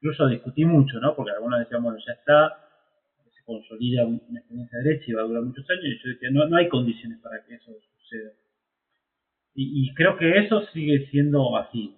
Incluso 0.00 0.28
discutí 0.28 0.64
mucho, 0.64 1.00
¿no? 1.00 1.16
Porque 1.16 1.32
algunos 1.32 1.58
decían, 1.58 1.82
bueno, 1.82 1.98
ya 2.06 2.12
está, 2.12 2.68
consolida 3.44 4.04
una 4.04 4.40
experiencia 4.40 4.78
derecha 4.84 5.04
y 5.08 5.12
va 5.14 5.22
a 5.22 5.24
durar 5.24 5.42
muchos 5.42 5.64
años, 5.70 5.84
y 5.84 5.98
yo 6.04 6.10
decía, 6.10 6.28
no, 6.30 6.46
no 6.46 6.56
hay 6.56 6.68
condiciones 6.68 7.18
para 7.20 7.42
que 7.44 7.54
eso 7.54 7.72
suceda. 7.96 8.30
Y, 9.54 9.92
creo 9.94 10.16
que 10.16 10.38
eso 10.38 10.64
sigue 10.72 11.08
siendo 11.10 11.56
así, 11.56 11.96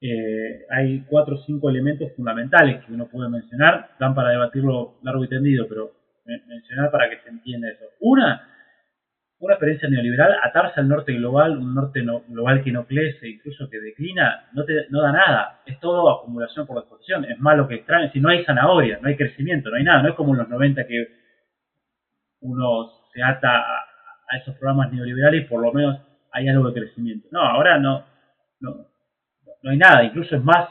eh, 0.00 0.64
hay 0.70 1.00
cuatro 1.00 1.34
o 1.34 1.44
cinco 1.44 1.68
elementos 1.68 2.12
fundamentales 2.16 2.82
que 2.84 2.92
uno 2.94 3.08
puede 3.08 3.28
mencionar, 3.28 3.90
dan 4.00 4.14
para 4.14 4.30
debatirlo 4.30 4.98
largo 5.02 5.24
y 5.24 5.28
tendido, 5.28 5.66
pero 5.68 5.92
mencionar 6.24 6.90
para 6.90 7.10
que 7.10 7.20
se 7.22 7.28
entienda 7.28 7.68
eso. 7.68 7.84
Una, 8.00 8.55
una 9.38 9.54
experiencia 9.54 9.88
neoliberal, 9.88 10.34
atarse 10.42 10.80
al 10.80 10.88
norte 10.88 11.12
global, 11.12 11.58
un 11.58 11.74
norte 11.74 12.02
global 12.28 12.62
que 12.62 12.72
no 12.72 12.86
crece, 12.86 13.28
incluso 13.28 13.68
que 13.68 13.80
declina, 13.80 14.48
no, 14.54 14.64
te, 14.64 14.86
no 14.88 15.02
da 15.02 15.12
nada. 15.12 15.60
Es 15.66 15.78
todo 15.78 16.10
acumulación 16.10 16.66
por 16.66 16.76
la 16.76 16.82
exposición. 16.82 17.24
Es 17.26 17.38
malo 17.38 17.68
que 17.68 17.76
extraen. 17.76 18.10
Si 18.12 18.20
no 18.20 18.30
hay 18.30 18.44
zanahoria, 18.44 18.98
no 19.00 19.08
hay 19.08 19.16
crecimiento, 19.16 19.68
no 19.68 19.76
hay 19.76 19.84
nada. 19.84 20.02
No 20.02 20.08
es 20.08 20.14
como 20.14 20.32
en 20.32 20.38
los 20.38 20.48
90 20.48 20.86
que 20.86 21.06
uno 22.40 22.90
se 23.12 23.22
ata 23.22 23.58
a, 23.58 24.36
esos 24.40 24.56
programas 24.56 24.92
neoliberales 24.92 25.44
y 25.44 25.48
por 25.48 25.62
lo 25.62 25.72
menos 25.72 26.00
hay 26.32 26.48
algo 26.48 26.70
de 26.70 26.80
crecimiento. 26.80 27.28
No, 27.30 27.40
ahora 27.40 27.78
no, 27.78 28.04
no, 28.60 28.86
no 29.62 29.70
hay 29.70 29.76
nada. 29.76 30.02
Incluso 30.02 30.34
es 30.34 30.42
más 30.42 30.68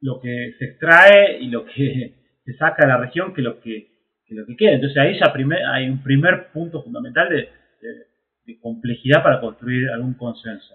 lo 0.00 0.18
que 0.18 0.54
se 0.58 0.64
extrae 0.64 1.38
y 1.40 1.48
lo 1.48 1.66
que 1.66 2.14
se 2.44 2.52
saca 2.54 2.86
de 2.86 2.92
la 2.92 2.96
región 2.96 3.34
que 3.34 3.42
lo 3.42 3.60
que, 3.60 3.88
que 4.26 4.34
lo 4.34 4.46
que 4.46 4.56
queda. 4.56 4.72
Entonces 4.72 4.96
ahí 4.96 5.18
ya 5.18 5.32
hay 5.72 5.90
un 5.90 6.02
primer 6.02 6.48
punto 6.52 6.82
fundamental 6.82 7.28
de 7.28 7.61
de, 7.82 8.58
complejidad 8.60 9.22
para 9.22 9.40
construir 9.40 9.88
algún 9.90 10.14
consenso 10.14 10.74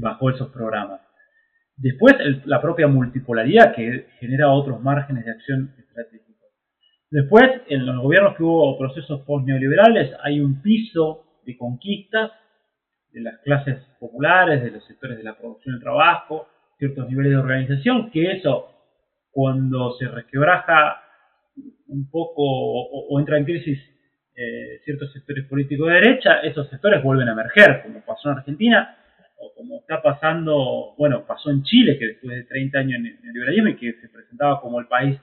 bajo 0.00 0.30
esos 0.30 0.50
programas. 0.50 1.00
Después, 1.76 2.14
la 2.44 2.60
propia 2.60 2.86
multipolaridad 2.86 3.74
que 3.74 4.06
genera 4.20 4.50
otros 4.50 4.80
márgenes 4.80 5.24
de 5.24 5.32
acción 5.32 5.74
estratégicos. 5.78 6.50
Después, 7.10 7.44
en 7.68 7.86
los 7.86 8.00
gobiernos 8.00 8.36
que 8.36 8.42
hubo 8.42 8.78
procesos 8.78 9.22
post-neoliberales, 9.22 10.12
hay 10.22 10.40
un 10.40 10.60
piso 10.62 11.24
de 11.44 11.56
conquistas 11.56 12.30
de 13.12 13.20
las 13.20 13.38
clases 13.40 13.78
populares, 13.98 14.62
de 14.62 14.70
los 14.70 14.84
sectores 14.86 15.18
de 15.18 15.24
la 15.24 15.36
producción 15.36 15.74
y 15.74 15.78
el 15.78 15.82
trabajo, 15.82 16.48
ciertos 16.78 17.08
niveles 17.08 17.32
de 17.32 17.38
organización, 17.38 18.10
que 18.10 18.32
eso, 18.32 18.68
cuando 19.30 19.92
se 19.98 20.08
resquebraja 20.08 21.02
un 21.88 22.10
poco 22.10 22.42
o 22.42 23.20
entra 23.20 23.38
en 23.38 23.44
crisis 23.44 23.78
eh, 24.34 24.80
ciertos 24.84 25.12
sectores 25.12 25.46
políticos 25.46 25.88
de 25.88 25.94
derecha, 25.94 26.40
esos 26.40 26.68
sectores 26.68 27.02
vuelven 27.02 27.28
a 27.28 27.32
emerger, 27.32 27.82
como 27.82 28.04
pasó 28.04 28.30
en 28.30 28.38
Argentina, 28.38 28.96
o 29.38 29.52
como 29.54 29.80
está 29.80 30.00
pasando, 30.00 30.94
bueno, 30.96 31.26
pasó 31.26 31.50
en 31.50 31.62
Chile, 31.64 31.98
que 31.98 32.06
después 32.06 32.36
de 32.36 32.44
30 32.44 32.78
años 32.78 32.98
en 33.00 33.06
el 33.06 33.32
liberalismo 33.32 33.68
y 33.70 33.76
que 33.76 33.92
se 34.00 34.08
presentaba 34.08 34.60
como 34.60 34.80
el 34.80 34.86
país 34.86 35.18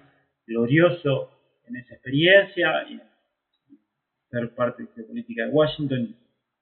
glorioso 0.45 1.31
en 1.67 1.77
esa 1.77 1.93
experiencia, 1.93 2.83
y 2.89 2.99
ser 4.29 4.53
parte 4.55 4.83
de 4.83 4.89
la 5.01 5.07
política 5.07 5.45
de 5.45 5.49
Washington, 5.49 6.15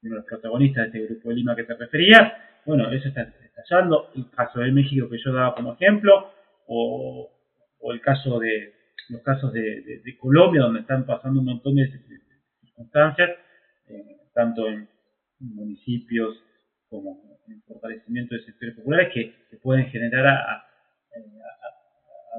uno 0.04 0.12
de 0.12 0.16
los 0.16 0.26
protagonistas 0.26 0.92
de 0.92 1.00
este 1.00 1.14
grupo 1.14 1.30
de 1.30 1.36
Lima 1.36 1.56
que 1.56 1.64
te 1.64 1.74
referías, 1.74 2.34
bueno, 2.66 2.92
eso 2.92 3.08
está 3.08 3.22
estallando, 3.44 4.12
el 4.16 4.30
caso 4.30 4.60
de 4.60 4.72
México 4.72 5.10
que 5.10 5.18
yo 5.24 5.34
daba 5.34 5.56
como 5.56 5.74
ejemplo, 5.74 6.32
o, 6.68 7.32
el 7.92 8.02
caso 8.02 8.40
de 8.40 8.74
los 9.10 9.22
casos 9.22 9.54
de, 9.54 10.18
Colombia, 10.20 10.62
donde 10.62 10.82
están 10.82 11.06
pasando 11.06 11.40
un 11.40 11.46
montón 11.46 11.76
de, 11.76 11.90
circunstancias, 12.78 13.32
eh, 13.90 14.18
tanto 14.34 14.68
en 14.68 14.88
municipios 15.40 16.38
como 16.90 17.20
en 17.48 17.62
fortalecimiento 17.64 18.36
de 18.36 18.44
sectores 18.44 18.76
populares 18.76 19.10
que, 19.14 19.34
pueden 19.62 19.88
generar 19.88 20.28
a, 20.28 20.64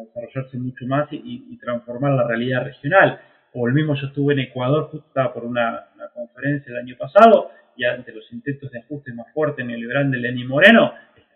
desarrollarse 0.04 0.56
mucho 0.58 0.86
más 0.86 1.08
y, 1.10 1.58
transformar 1.58 2.12
la 2.12 2.26
realidad 2.26 2.64
regional. 2.64 3.20
O 3.52 3.66
el 3.66 3.74
mismo 3.74 3.94
yo 3.96 4.06
estuve 4.06 4.34
en 4.34 4.40
Ecuador, 4.40 4.88
justo 4.90 5.32
por 5.34 5.44
una, 5.44 5.86
conferencia 6.14 6.70
el 6.70 6.78
año 6.78 6.96
pasado, 6.96 7.50
y 7.76 7.84
ante 7.84 8.12
los 8.12 8.32
intentos 8.32 8.70
de 8.70 8.78
ajuste 8.78 9.12
más 9.12 9.26
fuertes 9.32 9.66
neoliberal 9.66 10.10
de 10.10 10.18
Lenín 10.18 10.46
Moreno, 10.46 10.92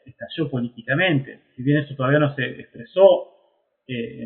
estalló 0.07 0.49
políticamente. 0.49 1.41
Si 1.57 1.63
bien 1.63 1.79
eso 1.79 1.95
todavía 1.97 2.21
no 2.21 2.35
se 2.35 2.45
expresó 2.61 3.33
eh, 3.87 4.23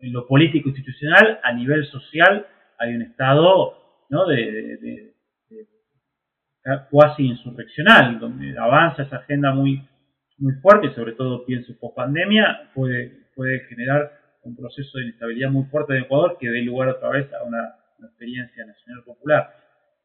en, 0.00 0.12
lo 0.12 0.26
político 0.26 0.68
institucional, 0.68 1.40
a 1.42 1.52
nivel 1.52 1.86
social 1.86 2.46
hay 2.78 2.94
un 2.94 3.02
Estado 3.02 3.83
¿no? 4.10 4.26
de, 4.26 5.12
cuasi 6.90 7.26
insurreccional, 7.26 8.18
donde 8.18 8.56
avanza 8.58 9.02
esa 9.02 9.16
agenda 9.16 9.52
muy, 9.52 9.86
muy 10.38 10.54
fuerte, 10.54 10.94
sobre 10.94 11.12
todo 11.12 11.44
pienso 11.44 11.78
post 11.78 11.96
pandemia, 11.96 12.70
puede, 12.74 13.26
puede 13.34 13.60
generar 13.68 14.12
un 14.42 14.56
proceso 14.56 14.98
de 14.98 15.04
inestabilidad 15.04 15.50
muy 15.50 15.64
fuerte 15.64 15.94
en 15.96 16.04
Ecuador 16.04 16.36
que 16.38 16.48
dé 16.48 16.62
lugar 16.62 16.88
otra 16.88 17.10
vez 17.10 17.32
a 17.34 17.44
una, 17.44 17.76
experiencia 18.04 18.66
nacional 18.66 19.02
popular. 19.04 19.50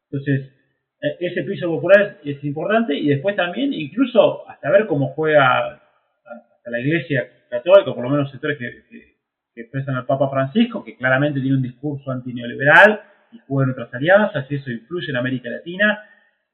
Entonces, 0.10 0.54
e, 1.02 1.18
ese 1.20 1.44
piso 1.44 1.68
popular 1.68 2.20
es, 2.24 2.42
importante 2.46 2.96
y 2.96 3.08
después 3.08 3.36
también, 3.36 3.74
incluso 3.74 4.48
hasta 4.50 4.70
ver 4.70 4.88
cómo 4.88 5.08
juega 5.08 5.74
hasta 5.74 6.72
la 6.72 6.80
Iglesia 6.80 7.30
Católica, 7.50 7.94
por 7.94 8.04
lo 8.04 8.10
menos 8.10 8.32
sectores 8.32 8.58
que, 8.58 8.86
que 9.54 9.62
expresan 9.62 9.96
al 9.96 10.06
Papa 10.06 10.30
Francisco, 10.30 10.84
que 10.86 10.96
claramente 10.96 11.42
tiene 11.42 11.58
un 11.58 11.64
discurso 11.64 12.10
antineoliberal, 12.12 13.02
y 13.32 13.40
juegan 13.40 13.72
otras 13.72 13.94
alianzas 13.94 14.46
y 14.50 14.56
eso 14.56 14.72
influye 14.72 15.10
en 15.10 15.18
América 15.18 15.50
Latina, 15.50 16.00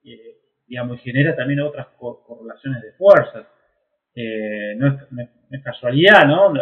eh, 0.04 0.38
digamos, 0.68 1.00
y 1.00 1.04
genera 1.04 1.36
también 1.36 1.62
otras 1.62 1.88
correlaciones 1.98 2.82
de 2.82 2.92
fuerzas. 2.94 3.46
Eh, 4.16 4.76
no, 4.78 4.88
es, 4.88 5.64
casualidad, 5.64 6.26
¿no? 6.26 6.54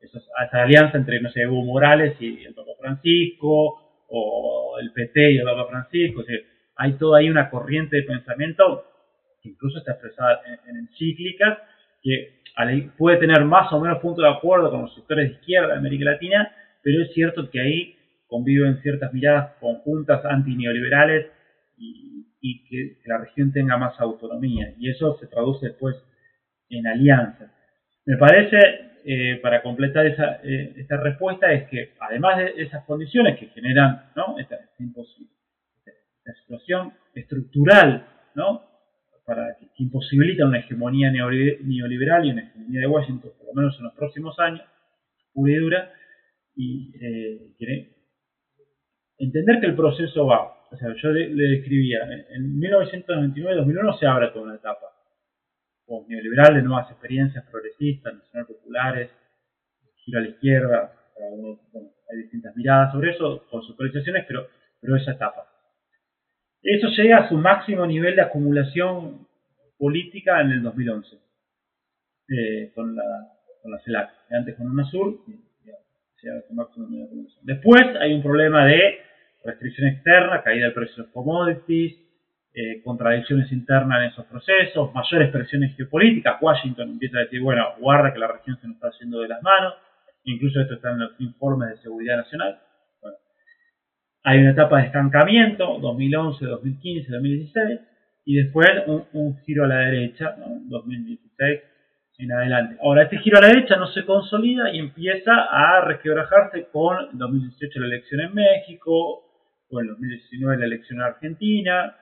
esa 0.00 0.62
alianza 0.62 0.96
entre, 0.96 1.20
no 1.20 1.30
sé, 1.30 1.42
Evo 1.42 1.62
Morales 1.62 2.16
y 2.20 2.44
el 2.44 2.54
Papa 2.54 2.72
Francisco, 2.80 4.04
o 4.08 4.76
el 4.80 4.92
PT 4.92 5.32
y 5.32 5.38
el 5.38 5.44
Papa 5.44 5.66
Francisco, 5.68 6.24
hay 6.76 6.92
toda 6.94 7.18
ahí 7.18 7.30
una 7.30 7.50
corriente 7.50 7.96
de 7.96 8.02
pensamiento 8.02 8.84
que 9.42 9.50
incluso 9.50 9.78
está 9.78 9.92
expresada 9.92 10.40
en, 10.66 10.76
encíclicas, 10.76 11.58
que 12.02 12.40
puede 12.98 13.18
tener 13.18 13.44
más 13.44 13.72
o 13.72 13.80
menos 13.80 13.98
punto 14.00 14.22
de 14.22 14.28
acuerdo 14.28 14.70
con 14.70 14.82
los 14.82 14.94
sectores 14.94 15.28
de 15.28 15.34
izquierda 15.36 15.68
de 15.68 15.78
América 15.78 16.04
Latina, 16.04 16.52
pero 16.82 17.02
es 17.02 17.12
cierto 17.12 17.50
que 17.50 17.60
ahí 17.60 17.96
conviven 18.30 18.80
ciertas 18.80 19.12
miradas 19.12 19.56
conjuntas 19.60 20.24
antineoliberales 20.24 21.26
y, 21.76 22.64
que, 22.68 22.98
la 23.06 23.18
región 23.18 23.52
tenga 23.52 23.76
más 23.76 24.00
autonomía. 24.00 24.72
Y 24.78 24.88
eso 24.88 25.18
se 25.18 25.26
traduce 25.26 25.66
después 25.66 25.96
en 26.70 26.86
alianzas. 26.86 27.50
Me 28.06 28.16
parece, 28.16 28.58
eh, 29.04 29.40
para 29.42 29.62
completar 29.62 30.06
esa, 30.06 30.40
eh, 30.42 30.74
esta 30.76 30.96
respuesta, 30.98 31.52
es 31.52 31.68
que 31.68 31.94
además 32.00 32.38
de 32.38 32.62
esas 32.62 32.84
condiciones 32.84 33.38
que 33.38 33.48
generan 33.48 34.10
¿no? 34.16 34.38
esta, 34.38 34.56
situación 36.42 36.92
estructural, 37.14 38.06
¿no? 38.34 38.62
para 39.26 39.56
que, 39.58 39.66
imposibilita 39.78 40.46
una 40.46 40.60
hegemonía 40.60 41.10
neoliberal 41.10 42.26
y 42.26 42.30
una 42.30 42.42
hegemonía 42.42 42.80
de 42.80 42.86
Washington, 42.86 43.32
por 43.38 43.46
lo 43.48 43.54
menos 43.54 43.76
en 43.78 43.84
los 43.84 43.94
próximos 43.94 44.38
años, 44.38 44.62
pura 45.32 45.52
y 45.52 45.56
dura, 45.56 45.92
y 46.54 46.92
eh, 47.00 47.54
entender 49.20 49.60
que 49.60 49.66
el 49.66 49.76
proceso 49.76 50.26
va. 50.26 50.56
O 50.70 50.76
sea, 50.76 50.88
yo 50.94 51.10
le, 51.10 51.28
describía, 51.28 51.98
en 52.30 52.58
1999-2001 52.60 53.98
se 53.98 54.06
abre 54.06 54.28
toda 54.28 54.44
una 54.44 54.54
etapa 54.54 54.86
o 55.86 56.06
neoliberal 56.08 56.54
de 56.54 56.62
nuevas 56.62 56.90
experiencias 56.90 57.44
progresistas, 57.50 58.14
nacional 58.14 58.46
populares, 58.46 59.10
giro 60.04 60.18
a 60.20 60.22
la 60.22 60.28
izquierda, 60.28 60.92
hay 62.10 62.18
distintas 62.18 62.54
miradas 62.56 62.92
sobre 62.92 63.10
eso, 63.10 63.44
con 63.50 63.62
sus 63.62 63.72
actualizaciones, 63.72 64.24
pero, 64.26 64.46
pero 64.80 64.96
esa 64.96 65.12
etapa. 65.12 65.46
Eso 66.62 66.88
llega 66.88 67.18
a 67.18 67.28
su 67.28 67.36
máximo 67.36 67.86
nivel 67.86 68.14
de 68.14 68.22
acumulación 68.22 69.26
política 69.78 70.40
en 70.42 70.52
el 70.52 70.62
2011 70.62 71.16
eh, 72.28 72.70
con, 72.74 72.94
la, 72.94 73.02
con 73.60 73.72
la 73.72 73.80
CELAC, 73.80 74.10
antes 74.30 74.56
con 74.56 74.68
UNASUR. 74.68 75.24
Después 77.42 77.82
hay 77.98 78.12
un 78.12 78.22
problema 78.22 78.66
de 78.66 79.00
restricción 79.44 79.88
externa, 79.88 80.42
caída 80.42 80.66
del 80.66 80.74
precio 80.74 80.96
de 80.96 81.02
los 81.04 81.12
commodities, 81.12 81.96
eh, 82.52 82.82
contradicciones 82.82 83.50
internas 83.52 84.02
en 84.02 84.08
esos 84.10 84.26
procesos, 84.26 84.92
mayores 84.92 85.30
presiones 85.30 85.76
geopolíticas. 85.76 86.40
Washington 86.40 86.90
empieza 86.90 87.18
a 87.18 87.22
decir, 87.22 87.40
bueno, 87.40 87.64
guarda 87.78 88.12
que 88.12 88.18
la 88.18 88.26
región 88.26 88.58
se 88.60 88.66
nos 88.66 88.76
está 88.76 88.88
haciendo 88.88 89.20
de 89.20 89.28
las 89.28 89.42
manos. 89.42 89.74
Incluso 90.24 90.60
esto 90.60 90.74
está 90.74 90.90
en 90.90 90.98
los 90.98 91.20
informes 91.20 91.70
de 91.70 91.76
seguridad 91.78 92.16
nacional. 92.16 92.60
hay 94.22 94.38
una 94.40 94.50
etapa 94.50 94.78
de 94.78 94.86
estancamiento, 94.86 95.78
2011, 95.80 96.44
2015, 96.44 97.10
2016, 97.10 97.80
y 98.26 98.34
después 98.36 98.68
un, 98.86 99.38
giro 99.44 99.64
a 99.64 99.68
la 99.68 99.78
derecha, 99.78 100.34
2016 100.36 101.60
en 102.18 102.32
adelante. 102.32 102.76
Ahora, 102.82 103.04
este 103.04 103.18
giro 103.18 103.38
a 103.38 103.40
la 103.40 103.48
derecha 103.48 103.76
no 103.76 103.86
se 103.86 104.04
consolida 104.04 104.70
y 104.72 104.78
empieza 104.78 105.32
a 105.50 105.80
resquebrajarse 105.82 106.66
con 106.70 107.16
2018 107.16 107.80
la 107.80 107.86
elección 107.86 108.20
en 108.20 108.34
México, 108.34 109.29
en 109.78 109.86
2019 109.86 110.58
la 110.58 110.66
elección 110.66 110.98
en 110.98 111.04
Argentina, 111.04 111.96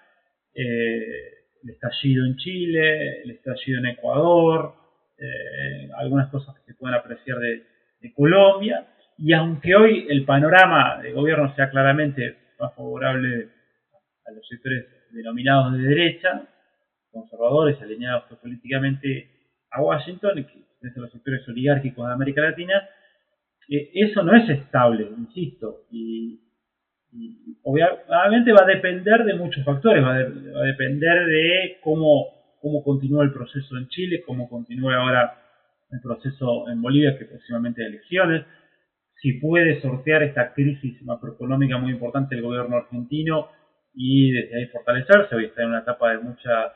eh, 0.54 1.38
el 1.62 1.70
estallido 1.70 2.24
en 2.24 2.36
Chile, 2.36 3.22
el 3.22 3.30
estallido 3.32 3.80
en 3.80 3.86
Ecuador, 3.86 4.74
eh, 5.18 5.90
algunas 5.98 6.30
cosas 6.30 6.54
que 6.54 6.72
se 6.72 6.78
pueden 6.78 6.96
apreciar 6.96 7.38
de, 7.38 7.64
Colombia. 8.14 8.86
Y 9.18 9.32
aunque 9.32 9.74
hoy 9.74 10.06
el 10.08 10.24
panorama 10.24 11.02
de 11.02 11.12
gobierno 11.12 11.54
sea 11.56 11.68
claramente 11.68 12.38
más 12.58 12.74
favorable 12.74 13.48
a 14.24 14.30
los 14.30 14.46
sectores 14.48 14.86
denominados 15.10 15.72
de 15.76 15.80
derecha, 15.80 16.48
conservadores, 17.10 17.82
alineados 17.82 18.24
políticamente 18.40 19.30
a 19.70 19.82
Washington, 19.82 20.46
que 20.80 20.90
son 20.90 21.02
los 21.02 21.12
sectores 21.12 21.46
oligárquicos 21.48 22.06
de 22.06 22.12
América 22.12 22.40
Latina, 22.40 22.88
eh, 23.68 23.90
eso 23.92 24.22
no 24.22 24.34
es 24.34 24.48
estable, 24.48 25.10
insisto, 25.16 25.86
y, 25.90 26.40
obviamente 27.62 28.52
va 28.52 28.62
a 28.62 28.66
depender 28.66 29.24
de 29.24 29.34
muchos 29.34 29.64
factores, 29.64 30.04
va 30.04 30.14
a, 30.14 30.64
depender 30.64 31.26
de 31.26 31.78
cómo, 31.82 32.56
cómo 32.60 32.82
continúa 32.82 33.24
el 33.24 33.32
proceso 33.32 33.76
en 33.76 33.88
Chile, 33.88 34.22
cómo 34.26 34.48
continúa 34.48 34.96
ahora 34.96 35.38
el 35.90 36.00
proceso 36.00 36.68
en 36.68 36.82
Bolivia, 36.82 37.18
que 37.18 37.24
próximamente 37.24 37.82
hay 37.82 37.88
elecciones, 37.88 38.44
si 39.20 39.34
puede 39.34 39.80
sortear 39.80 40.22
esta 40.22 40.52
crisis 40.52 41.02
macroeconómica 41.02 41.78
muy 41.78 41.92
importante 41.92 42.34
del 42.34 42.44
gobierno 42.44 42.76
argentino 42.76 43.48
y 43.94 44.30
desde 44.30 44.56
ahí 44.56 44.66
fortalecerse, 44.66 45.34
hoy 45.34 45.46
está 45.46 45.62
en 45.62 45.70
una 45.70 45.80
etapa 45.80 46.10
de 46.10 46.18
mucha 46.18 46.72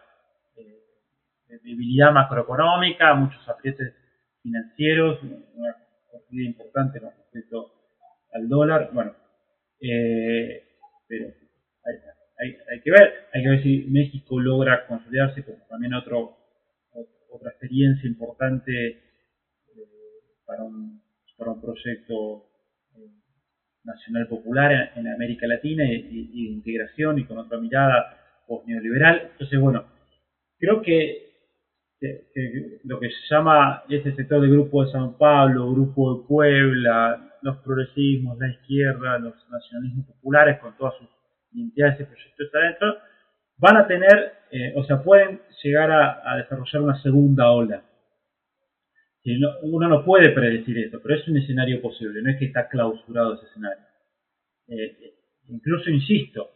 debilidad 1.62 2.12
macroeconómica, 2.12 3.14
muchos 3.14 3.46
aprietes 3.48 3.94
financieros, 4.42 5.20
una 5.54 5.76
corrida 6.10 6.46
importante 6.46 7.00
con 7.00 7.10
respecto 7.10 7.72
al 8.32 8.48
dólar. 8.48 8.90
Bueno, 8.92 9.14
eh, 9.82 10.62
pero 11.08 11.26
hay, 12.38 12.80
que 12.80 12.90
ver, 12.90 13.12
hay 13.32 13.42
que 13.42 13.48
ver 13.48 13.62
si 13.62 13.86
México 13.88 14.40
logra 14.40 14.86
consolidarse 14.86 15.44
como 15.44 15.58
también 15.68 15.94
otro, 15.94 16.36
otra 17.30 17.50
experiencia 17.50 18.08
importante 18.08 18.88
eh, 18.88 19.00
para, 20.46 20.64
un, 20.64 21.02
para 21.36 21.52
un 21.52 21.60
proyecto 21.60 22.46
eh, 22.96 23.10
nacional 23.84 24.28
popular 24.28 24.92
en, 24.96 25.08
América 25.08 25.46
Latina 25.46 25.84
y, 25.84 26.30
y, 26.32 26.46
de 26.46 26.52
integración 26.52 27.18
y 27.18 27.24
con 27.24 27.38
otra 27.38 27.58
mirada 27.58 28.44
post-neoliberal. 28.46 29.30
Entonces, 29.32 29.60
bueno, 29.60 29.86
creo 30.58 30.82
que 30.82 31.31
lo 32.84 32.98
que 32.98 33.10
se 33.10 33.34
llama 33.34 33.84
ese 33.88 34.14
sector 34.14 34.40
de 34.40 34.48
Grupo 34.48 34.84
de 34.84 34.90
San 34.90 35.16
Pablo, 35.16 35.72
Grupo 35.72 36.16
de 36.16 36.26
Puebla, 36.26 37.38
los 37.42 37.58
progresismos, 37.58 38.38
la 38.38 38.50
izquierda, 38.50 39.18
los 39.18 39.34
nacionalismos 39.50 40.06
populares 40.06 40.58
con 40.60 40.76
todas 40.76 40.94
sus 40.98 41.08
identidades 41.52 42.00
y 42.00 42.04
proyectos 42.04 42.54
adentro, 42.54 42.96
van 43.58 43.76
a 43.76 43.86
tener, 43.86 44.32
eh, 44.50 44.72
o 44.76 44.84
sea, 44.84 45.02
pueden 45.02 45.40
llegar 45.62 45.90
a, 45.90 46.36
desarrollar 46.38 46.82
una 46.82 47.00
segunda 47.02 47.50
ola. 47.50 47.84
uno 49.62 49.88
no 49.88 50.04
puede 50.04 50.30
predecir 50.30 50.78
esto, 50.78 51.00
pero 51.00 51.14
es 51.14 51.28
un 51.28 51.36
escenario 51.36 51.80
posible, 51.80 52.22
no 52.22 52.30
es 52.30 52.38
que 52.38 52.46
está 52.46 52.68
clausurado 52.68 53.34
ese 53.34 53.46
escenario. 53.46 53.84
Eh, 54.68 55.14
incluso, 55.48 55.90
insisto, 55.90 56.50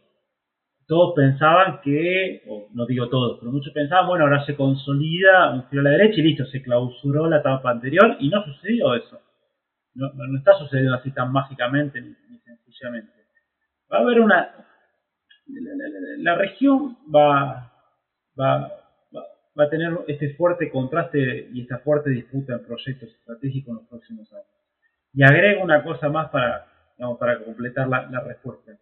todos 0.87 1.13
pensaban 1.15 1.81
que, 1.81 2.43
o 2.47 2.69
no 2.73 2.85
digo 2.85 3.09
todos, 3.09 3.37
pero 3.39 3.51
muchos 3.51 3.73
pensaban, 3.73 4.07
bueno, 4.07 4.23
ahora 4.23 4.45
se 4.45 4.55
consolida 4.55 5.51
un 5.51 5.67
giro 5.67 5.81
a 5.81 5.83
la 5.83 5.89
derecha 5.91 6.21
y 6.21 6.23
listo, 6.23 6.45
se 6.45 6.61
clausuró 6.61 7.27
la 7.27 7.39
etapa 7.39 7.71
anterior 7.71 8.15
y 8.19 8.29
no 8.29 8.41
sucedió 8.45 8.95
eso. 8.95 9.19
No, 9.95 10.09
está 10.37 10.53
sucediendo 10.57 10.95
así 10.95 11.11
tan 11.11 11.31
mágicamente 11.31 11.99
ni, 11.99 12.15
sencillamente. 12.63 13.11
Va 13.91 13.97
a 13.97 14.01
haber 14.01 14.21
una... 14.21 14.65
La, 16.19 16.35
región 16.35 16.97
va, 17.13 17.71
va, 18.39 18.71
va, 19.57 19.63
a 19.63 19.69
tener 19.69 19.91
este 20.07 20.35
fuerte 20.35 20.69
contraste 20.69 21.49
y 21.53 21.61
esta 21.61 21.79
fuerte 21.79 22.09
disputa 22.11 22.53
en 22.53 22.65
proyectos 22.65 23.09
estratégicos 23.09 23.69
en 23.69 23.75
los 23.75 23.87
próximos 23.87 24.31
años. 24.33 24.45
Y 25.13 25.23
agrego 25.23 25.63
una 25.63 25.83
cosa 25.83 26.09
más 26.09 26.29
para, 26.29 26.67
para 27.19 27.43
completar 27.43 27.87
la, 27.87 28.07
la 28.09 28.19
respuesta. 28.21 28.73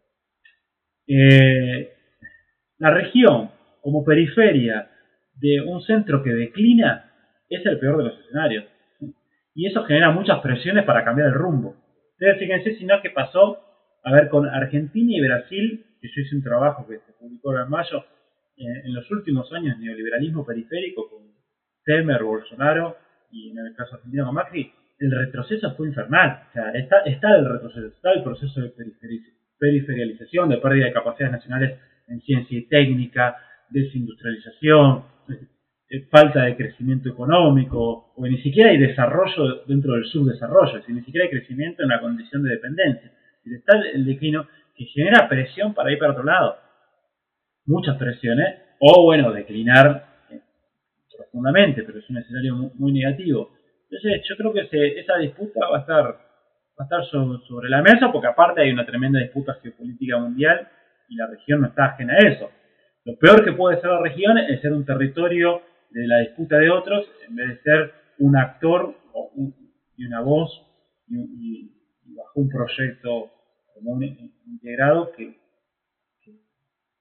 Eh, 1.08 1.95
la 2.78 2.92
región 2.92 3.52
como 3.82 4.04
periferia 4.04 4.90
de 5.36 5.62
un 5.62 5.82
centro 5.82 6.24
que 6.24 6.32
declina 6.32 7.12
es 7.50 7.66
el 7.66 7.80
peor 7.80 7.98
de 7.98 8.04
los 8.06 8.20
escenarios. 8.20 8.66
Y 9.54 9.68
eso 9.68 9.84
genera 9.84 10.12
muchas 10.12 10.40
presiones 10.40 10.84
para 10.86 11.06
cambiar 11.06 11.30
el 11.30 11.34
rumbo. 11.34 11.76
Ustedes 12.12 12.40
fíjense, 12.40 12.76
si 12.76 12.86
no, 12.86 13.02
que 13.02 13.10
pasó, 13.10 13.60
a 14.04 14.12
ver, 14.12 14.30
con 14.30 14.48
Argentina 14.48 15.12
y 15.16 15.22
Brasil, 15.22 15.86
que 16.02 16.08
yo 16.08 16.22
hice 16.22 16.36
un 16.36 16.44
trabajo 16.44 16.88
que 16.88 17.00
se 17.00 17.14
publicó 17.14 17.58
en 17.58 17.70
mayo, 17.70 18.06
eh, 18.58 18.64
en 18.86 18.94
los 18.94 19.10
últimos 19.12 19.52
años, 19.54 19.78
neoliberalismo 19.80 20.46
periférico, 20.46 21.10
con 21.10 21.26
Temer, 21.86 22.24
Bolsonaro 22.24 22.98
y 23.32 23.52
en 23.52 23.60
el 23.60 23.76
caso 23.76 23.96
argentino 23.96 24.26
con 24.26 24.36
Macri, 24.36 24.72
el 25.00 25.12
retroceso 25.12 25.76
fue 25.76 25.88
infernal. 25.88 26.44
O 26.50 26.54
sea, 26.54 26.72
está 26.72 27.36
el 27.36 27.46
retroceso, 27.50 27.88
está 27.88 28.12
el 28.14 28.24
proceso 28.24 28.62
de 28.62 28.74
periferialización, 29.60 30.50
de 30.50 30.58
pérdida 30.58 30.86
de 30.86 30.94
capacidades 30.94 31.34
nacionales 31.34 31.80
en 32.08 32.22
ciencia 32.22 32.58
y 32.58 32.68
técnica, 32.68 33.36
desindustrialización, 33.70 35.04
eh, 35.90 36.08
falta 36.10 36.44
de 36.44 36.56
crecimiento 36.56 37.10
económico, 37.10 38.14
o 38.16 38.26
ni 38.26 38.42
siquiera 38.42 38.72
hay 38.72 38.78
desarrollo 38.78 39.64
dentro 39.68 39.94
del 39.94 40.06
subdesarrollo, 40.06 40.82
ni 40.88 41.02
siquiera 41.02 41.26
hay 41.26 41.32
crecimiento 41.32 41.84
en 41.84 41.90
la 41.90 42.00
condición 42.00 42.44
de 42.44 42.52
dependencia. 42.52 43.12
Está 43.46 43.80
el 43.94 44.06
declino 44.06 44.48
que 44.76 44.86
genera 44.86 45.30
presión 45.30 45.74
para 45.74 45.92
ir 45.92 46.00
para 46.00 46.14
otro 46.14 46.24
lado. 46.24 46.58
Muchas 47.66 47.98
presiones, 47.98 48.60
o 48.80 49.04
bueno, 49.04 49.32
declinar 49.32 50.08
eh, 50.32 50.42
profundamente, 51.18 51.84
pero 51.84 52.00
es 52.00 52.10
un 52.10 52.18
escenario 52.18 52.56
muy, 52.76 52.92
negativo. 52.92 53.52
Entonces 53.90 54.24
yo 54.28 54.36
creo 54.38 54.54
que 54.54 55.00
esa 55.00 55.18
disputa 55.18 55.68
va 55.72 55.78
a 55.78 55.82
estar, 55.82 56.04
va 56.04 56.80
a 56.80 56.84
estar 56.84 57.06
sobre 57.06 57.70
la 57.70 57.82
mesa, 57.82 58.12
porque 58.12 58.28
aparte 58.28 58.62
hay 58.62 58.72
una 58.72 58.86
tremenda 58.86 59.20
disputa 59.20 59.58
geopolítica 59.62 60.18
mundial 60.18 60.68
y 61.10 61.16
la 61.16 61.28
región 61.28 61.62
no 61.62 61.68
está 61.68 61.86
ajena 61.86 62.14
a 62.14 62.28
eso. 62.28 62.50
Lo 63.06 63.18
peor 63.18 63.44
que 63.46 63.54
puede 63.54 63.80
ser 63.80 63.92
la 63.92 64.02
región 64.02 64.38
es 64.38 64.62
ser 64.62 64.74
un 64.74 64.86
territorio 64.86 65.62
de 65.92 66.08
la 66.08 66.20
disputa 66.20 66.58
de 66.58 66.70
otros 66.70 67.06
en 67.28 67.36
vez 67.36 67.50
de 67.50 67.62
ser 67.62 67.94
un 68.20 68.36
actor 68.36 68.96
y 69.98 70.06
una 70.06 70.22
voz 70.22 70.50
y, 71.08 71.72
bajo 72.16 72.40
un 72.40 72.50
proyecto 72.50 73.32
común 73.74 74.04
integrado 74.46 75.12
que, 75.12 75.38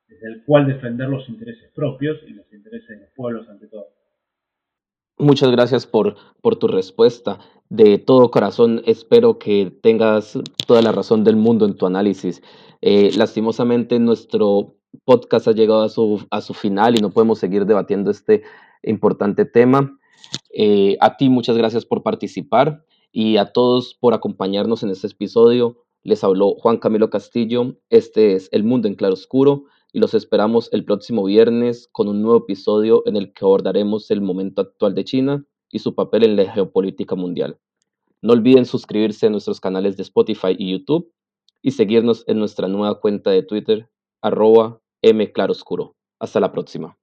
desde 0.09 0.29
el 0.29 0.45
cual 0.45 0.67
defender 0.67 1.09
los 1.09 1.29
intereses 1.29 1.71
propios 1.75 2.19
y 2.27 2.35
los 2.35 2.53
intereses 2.53 2.89
de 2.89 3.01
los 3.01 3.11
pueblos 3.15 3.49
ante 3.49 3.69
todo. 3.69 3.87
Muchas 5.19 5.51
gracias 5.53 5.87
por, 5.87 6.17
por 6.43 6.57
tu 6.57 6.67
respuesta. 6.67 7.39
De 7.75 7.99
todo 7.99 8.31
corazón 8.31 8.83
espero 8.87 9.41
que 9.41 9.77
tengas 9.83 10.39
toda 10.69 10.81
la 10.81 10.93
razón 10.93 11.25
del 11.25 11.35
mundo 11.35 11.65
en 11.65 11.75
tu 11.75 11.87
análisis. 11.87 12.41
Eh, 12.81 13.11
lastimosamente 13.17 13.99
nuestro 13.99 14.77
podcast 15.05 15.49
ha 15.49 15.53
llegado 15.53 15.83
a 15.83 15.89
su, 15.89 16.25
su 16.41 16.55
final 16.55 16.95
y 16.95 17.01
no 17.01 17.11
podemos 17.11 17.41
seguir 17.41 17.67
debatiendo 17.67 18.13
este 18.13 18.45
importante 18.85 19.45
tema. 19.45 19.99
Eh, 20.57 20.97
a 21.01 21.17
ti 21.17 21.29
muchas 21.29 21.57
gracias 21.57 21.85
por 21.85 22.05
participar 22.05 22.85
y 23.11 23.39
a 23.39 23.47
todos 23.53 23.97
por 24.01 24.15
acompañarnos 24.15 24.85
en 24.85 24.91
este 24.91 25.09
episodio. 25.09 25.83
Les 26.05 26.23
habló 26.23 26.55
Juan 26.55 26.77
Camilo 26.77 27.11
Castillo. 27.11 27.77
Este 27.91 28.35
es 28.35 28.49
El 28.53 28.63
Mundo 28.63 28.87
en 28.87 28.95
Claroscuro 28.95 29.65
y 29.93 29.99
los 29.99 30.15
esperamos 30.15 30.69
el 30.73 30.85
próximo 30.85 31.25
viernes 31.25 31.89
con 31.91 32.07
un 32.07 32.23
nuevo 32.23 32.45
episodio 32.45 33.03
en 33.05 33.17
el 33.17 33.33
que 33.33 33.45
abordaremos 33.45 34.13
el 34.13 34.21
momento 34.21 34.63
actual 34.63 34.95
de 34.95 35.03
China 35.03 35.45
y 35.75 35.81
su 35.81 35.97
papel 35.97 36.23
en 36.23 36.37
la 36.37 36.51
geopolítica 36.53 37.17
mundial. 37.17 37.59
No 38.23 38.33
olviden 38.33 38.65
suscribirse 38.65 39.27
a 39.27 39.31
nuestros 39.31 39.61
canales 39.61 39.97
de 39.97 40.05
Spotify 40.05 40.55
y 40.57 40.71
YouTube 40.71 41.13
y 41.63 41.73
seguirnos 41.73 42.23
en 42.29 42.39
nuestra 42.39 42.69
nueva 42.69 43.01
cuenta 43.01 43.31
de 43.33 43.43
Twitter, 43.43 43.91
arroba 44.23 44.81
mclaroscuro. 45.03 45.97
Hasta 46.21 46.39
la 46.39 46.53
próxima. 46.53 46.97